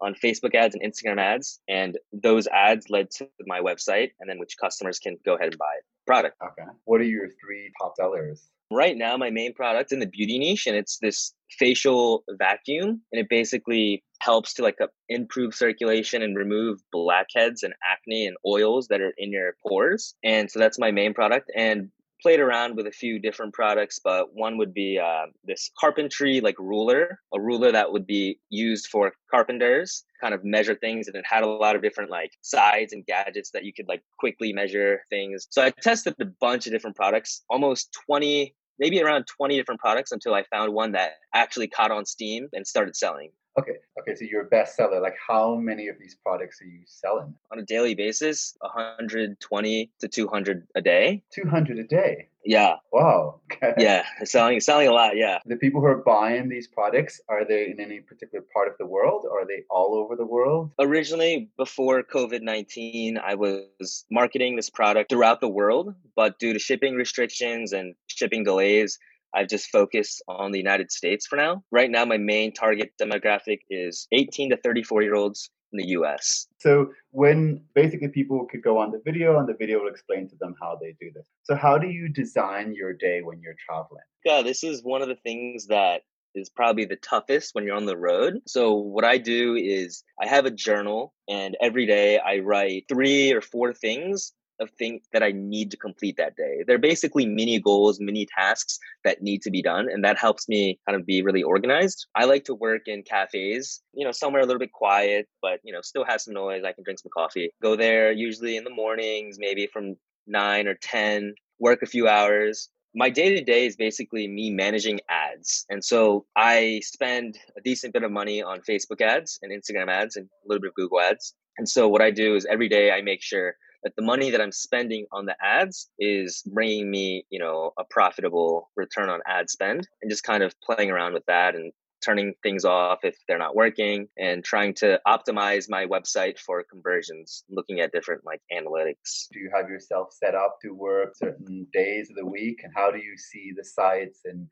on 0.00 0.14
Facebook 0.14 0.54
ads 0.54 0.74
and 0.74 0.82
Instagram 0.82 1.20
ads. 1.20 1.60
And 1.68 1.98
those 2.12 2.46
ads 2.48 2.90
led 2.90 3.10
to 3.12 3.28
my 3.46 3.60
website, 3.60 4.10
and 4.20 4.28
then 4.28 4.38
which 4.38 4.56
customers 4.60 4.98
can 4.98 5.16
go 5.24 5.34
ahead 5.34 5.48
and 5.48 5.58
buy 5.58 5.74
it 5.78 5.84
product. 6.08 6.36
Okay. 6.42 6.68
What 6.84 7.00
are 7.00 7.04
your 7.04 7.28
three 7.40 7.70
top 7.80 7.94
sellers? 7.96 8.48
Right 8.70 8.96
now, 8.96 9.16
my 9.16 9.30
main 9.30 9.54
product 9.54 9.92
in 9.92 10.00
the 10.00 10.06
beauty 10.06 10.38
niche, 10.38 10.66
and 10.66 10.76
it's 10.76 10.98
this 10.98 11.32
facial 11.58 12.24
vacuum, 12.30 13.00
and 13.12 13.20
it 13.20 13.28
basically 13.30 14.02
helps 14.20 14.54
to 14.54 14.62
like 14.62 14.80
uh, 14.80 14.88
improve 15.08 15.54
circulation 15.54 16.22
and 16.22 16.36
remove 16.36 16.80
blackheads 16.92 17.62
and 17.62 17.72
acne 17.88 18.26
and 18.26 18.36
oils 18.46 18.88
that 18.88 19.00
are 19.00 19.14
in 19.16 19.32
your 19.32 19.54
pores. 19.66 20.14
And 20.24 20.50
so 20.50 20.58
that's 20.58 20.78
my 20.78 20.90
main 20.90 21.14
product. 21.14 21.50
And 21.54 21.90
played 22.20 22.40
around 22.40 22.76
with 22.76 22.86
a 22.86 22.90
few 22.90 23.18
different 23.18 23.54
products, 23.54 23.98
but 24.02 24.34
one 24.34 24.58
would 24.58 24.74
be 24.74 24.98
uh, 24.98 25.26
this 25.44 25.70
carpentry 25.78 26.40
like 26.40 26.58
ruler, 26.58 27.18
a 27.34 27.40
ruler 27.40 27.72
that 27.72 27.92
would 27.92 28.06
be 28.06 28.38
used 28.50 28.88
for 28.88 29.12
carpenters, 29.30 30.04
kind 30.20 30.34
of 30.34 30.44
measure 30.44 30.74
things, 30.74 31.06
and 31.06 31.16
it 31.16 31.24
had 31.26 31.42
a 31.42 31.46
lot 31.46 31.76
of 31.76 31.82
different 31.82 32.10
like 32.10 32.32
sides 32.40 32.92
and 32.92 33.06
gadgets 33.06 33.50
that 33.52 33.64
you 33.64 33.72
could 33.72 33.88
like 33.88 34.02
quickly 34.18 34.52
measure 34.52 35.00
things. 35.10 35.46
So 35.50 35.62
I 35.62 35.70
tested 35.70 36.14
a 36.20 36.26
bunch 36.40 36.66
of 36.66 36.72
different 36.72 36.96
products, 36.96 37.44
almost 37.48 37.96
20 38.06 38.54
maybe 38.78 39.02
around 39.02 39.26
20 39.26 39.56
different 39.56 39.80
products 39.80 40.12
until 40.12 40.34
I 40.34 40.44
found 40.44 40.72
one 40.72 40.92
that 40.92 41.14
actually 41.34 41.68
caught 41.68 41.90
on 41.90 42.06
Steam 42.06 42.48
and 42.52 42.66
started 42.66 42.96
selling. 42.96 43.30
Okay. 43.58 43.76
Okay. 44.00 44.14
So 44.14 44.24
you're 44.24 44.46
a 44.46 44.50
bestseller. 44.50 45.02
Like, 45.02 45.16
how 45.26 45.56
many 45.56 45.88
of 45.88 45.96
these 45.98 46.14
products 46.14 46.60
are 46.62 46.66
you 46.66 46.82
selling 46.86 47.34
on 47.52 47.58
a 47.58 47.62
daily 47.62 47.94
basis? 47.94 48.56
120 48.60 49.90
to 50.00 50.08
200 50.08 50.66
a 50.74 50.80
day. 50.80 51.22
200 51.34 51.78
a 51.78 51.84
day. 51.84 52.28
Yeah. 52.44 52.76
Wow. 52.92 53.40
Okay. 53.52 53.74
Yeah, 53.78 54.04
selling 54.24 54.60
selling 54.60 54.88
a 54.88 54.92
lot. 54.92 55.16
Yeah. 55.16 55.38
The 55.44 55.56
people 55.56 55.80
who 55.80 55.86
are 55.88 56.02
buying 56.02 56.48
these 56.48 56.68
products 56.68 57.20
are 57.28 57.44
they 57.44 57.68
in 57.70 57.80
any 57.80 58.00
particular 58.00 58.44
part 58.54 58.68
of 58.68 58.74
the 58.78 58.86
world? 58.86 59.26
Or 59.28 59.42
are 59.42 59.46
they 59.46 59.64
all 59.68 59.94
over 59.94 60.16
the 60.16 60.24
world? 60.24 60.70
Originally, 60.78 61.50
before 61.56 62.02
COVID 62.02 62.42
nineteen, 62.42 63.18
I 63.18 63.34
was 63.34 64.04
marketing 64.10 64.56
this 64.56 64.70
product 64.70 65.10
throughout 65.10 65.40
the 65.40 65.48
world, 65.48 65.94
but 66.16 66.38
due 66.38 66.52
to 66.52 66.58
shipping 66.58 66.94
restrictions 66.94 67.72
and 67.72 67.94
shipping 68.06 68.44
delays, 68.44 68.98
I've 69.34 69.48
just 69.48 69.70
focused 69.70 70.22
on 70.28 70.52
the 70.52 70.58
United 70.58 70.90
States 70.90 71.26
for 71.26 71.36
now. 71.36 71.62
Right 71.70 71.90
now, 71.90 72.04
my 72.04 72.18
main 72.18 72.52
target 72.52 72.92
demographic 73.00 73.60
is 73.70 74.06
18 74.12 74.50
to 74.50 74.56
34 74.56 75.02
year 75.02 75.14
olds 75.14 75.50
in 75.72 75.78
the 75.78 75.88
US. 75.88 76.46
So, 76.58 76.90
when 77.10 77.62
basically 77.74 78.08
people 78.08 78.46
could 78.50 78.62
go 78.62 78.78
on 78.78 78.90
the 78.90 79.00
video 79.04 79.38
and 79.38 79.48
the 79.48 79.54
video 79.54 79.80
will 79.80 79.90
explain 79.90 80.28
to 80.28 80.36
them 80.40 80.54
how 80.60 80.78
they 80.80 80.96
do 81.00 81.10
this. 81.14 81.26
So, 81.44 81.54
how 81.54 81.78
do 81.78 81.88
you 81.88 82.08
design 82.08 82.74
your 82.74 82.92
day 82.92 83.20
when 83.22 83.40
you're 83.40 83.56
traveling? 83.66 84.02
Yeah, 84.24 84.42
this 84.42 84.64
is 84.64 84.82
one 84.82 85.02
of 85.02 85.08
the 85.08 85.16
things 85.16 85.66
that 85.66 86.02
is 86.34 86.48
probably 86.48 86.84
the 86.84 86.96
toughest 86.96 87.54
when 87.54 87.64
you're 87.64 87.76
on 87.76 87.86
the 87.86 87.96
road. 87.96 88.38
So, 88.46 88.74
what 88.74 89.04
I 89.04 89.18
do 89.18 89.56
is 89.56 90.02
I 90.20 90.26
have 90.26 90.46
a 90.46 90.50
journal, 90.50 91.12
and 91.28 91.56
every 91.60 91.86
day 91.86 92.18
I 92.18 92.38
write 92.38 92.84
three 92.88 93.32
or 93.32 93.40
four 93.40 93.72
things 93.72 94.32
of 94.60 94.70
things 94.72 95.02
that 95.12 95.22
I 95.22 95.32
need 95.32 95.70
to 95.70 95.76
complete 95.76 96.16
that 96.16 96.36
day. 96.36 96.64
They're 96.66 96.78
basically 96.78 97.26
mini 97.26 97.58
goals, 97.58 97.98
mini 98.00 98.26
tasks 98.36 98.78
that 99.04 99.22
need 99.22 99.42
to 99.42 99.50
be 99.50 99.62
done. 99.62 99.88
And 99.90 100.04
that 100.04 100.18
helps 100.18 100.48
me 100.48 100.78
kind 100.86 100.98
of 100.98 101.06
be 101.06 101.22
really 101.22 101.42
organized. 101.42 102.06
I 102.14 102.24
like 102.24 102.44
to 102.44 102.54
work 102.54 102.82
in 102.86 103.02
cafes, 103.02 103.80
you 103.92 104.04
know, 104.04 104.12
somewhere 104.12 104.42
a 104.42 104.46
little 104.46 104.60
bit 104.60 104.72
quiet, 104.72 105.28
but, 105.42 105.60
you 105.62 105.72
know, 105.72 105.80
still 105.82 106.04
has 106.04 106.24
some 106.24 106.34
noise. 106.34 106.62
I 106.64 106.72
can 106.72 106.84
drink 106.84 107.00
some 107.00 107.10
coffee. 107.14 107.50
Go 107.62 107.76
there 107.76 108.12
usually 108.12 108.56
in 108.56 108.64
the 108.64 108.70
mornings, 108.70 109.36
maybe 109.38 109.66
from 109.66 109.96
nine 110.26 110.66
or 110.66 110.74
10, 110.74 111.34
work 111.58 111.82
a 111.82 111.86
few 111.86 112.08
hours, 112.08 112.68
my 112.94 113.10
day 113.10 113.34
to 113.34 113.44
day 113.44 113.66
is 113.66 113.76
basically 113.76 114.26
me 114.26 114.50
managing 114.50 115.00
ads. 115.08 115.64
And 115.68 115.84
so 115.84 116.26
I 116.36 116.80
spend 116.82 117.38
a 117.56 117.60
decent 117.60 117.92
bit 117.92 118.02
of 118.02 118.10
money 118.10 118.42
on 118.42 118.60
Facebook 118.68 119.00
ads 119.00 119.38
and 119.42 119.52
Instagram 119.52 119.88
ads 119.88 120.16
and 120.16 120.26
a 120.26 120.48
little 120.48 120.60
bit 120.60 120.68
of 120.68 120.74
Google 120.74 121.00
ads. 121.00 121.34
And 121.58 121.68
so 121.68 121.88
what 121.88 122.02
I 122.02 122.10
do 122.10 122.34
is 122.34 122.46
every 122.46 122.68
day 122.68 122.90
I 122.90 123.02
make 123.02 123.22
sure 123.22 123.54
that 123.82 123.94
the 123.96 124.02
money 124.02 124.30
that 124.30 124.40
I'm 124.40 124.52
spending 124.52 125.06
on 125.12 125.26
the 125.26 125.36
ads 125.42 125.88
is 125.98 126.42
bringing 126.46 126.90
me, 126.90 127.24
you 127.30 127.38
know, 127.38 127.72
a 127.78 127.84
profitable 127.88 128.70
return 128.76 129.08
on 129.08 129.20
ad 129.26 129.50
spend 129.50 129.86
and 130.02 130.10
just 130.10 130.24
kind 130.24 130.42
of 130.42 130.54
playing 130.60 130.90
around 130.90 131.14
with 131.14 131.24
that 131.26 131.54
and 131.54 131.72
turning 132.04 132.32
things 132.42 132.64
off 132.64 133.00
if 133.02 133.16
they're 133.26 133.38
not 133.38 133.56
working 133.56 134.06
and 134.16 134.44
trying 134.44 134.72
to 134.72 135.00
optimize 135.06 135.68
my 135.68 135.84
website 135.84 136.38
for 136.38 136.64
conversions 136.70 137.44
looking 137.50 137.80
at 137.80 137.92
different 137.92 138.24
like 138.24 138.40
analytics. 138.52 139.26
Do 139.32 139.40
you 139.40 139.50
have 139.54 139.68
yourself 139.68 140.12
set 140.12 140.34
up 140.34 140.58
to 140.62 140.70
work 140.70 141.16
certain 141.16 141.66
days 141.72 142.08
of 142.10 142.16
the 142.16 142.26
week? 142.26 142.60
And 142.62 142.72
how 142.74 142.90
do 142.90 142.98
you 142.98 143.16
see 143.16 143.52
the 143.56 143.64
sites 143.64 144.20
and 144.24 144.46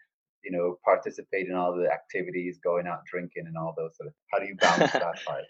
you 0.44 0.52
know 0.52 0.78
participate 0.84 1.48
in 1.48 1.54
all 1.54 1.76
the 1.76 1.90
activities 1.90 2.58
going 2.62 2.86
out 2.86 3.04
drinking 3.10 3.46
and 3.46 3.56
all 3.56 3.74
those 3.76 3.96
sort 3.96 4.06
of 4.06 4.14
how 4.32 4.38
do 4.38 4.46
you 4.46 4.54
balance 4.56 4.92
that 4.92 5.24
part 5.26 5.44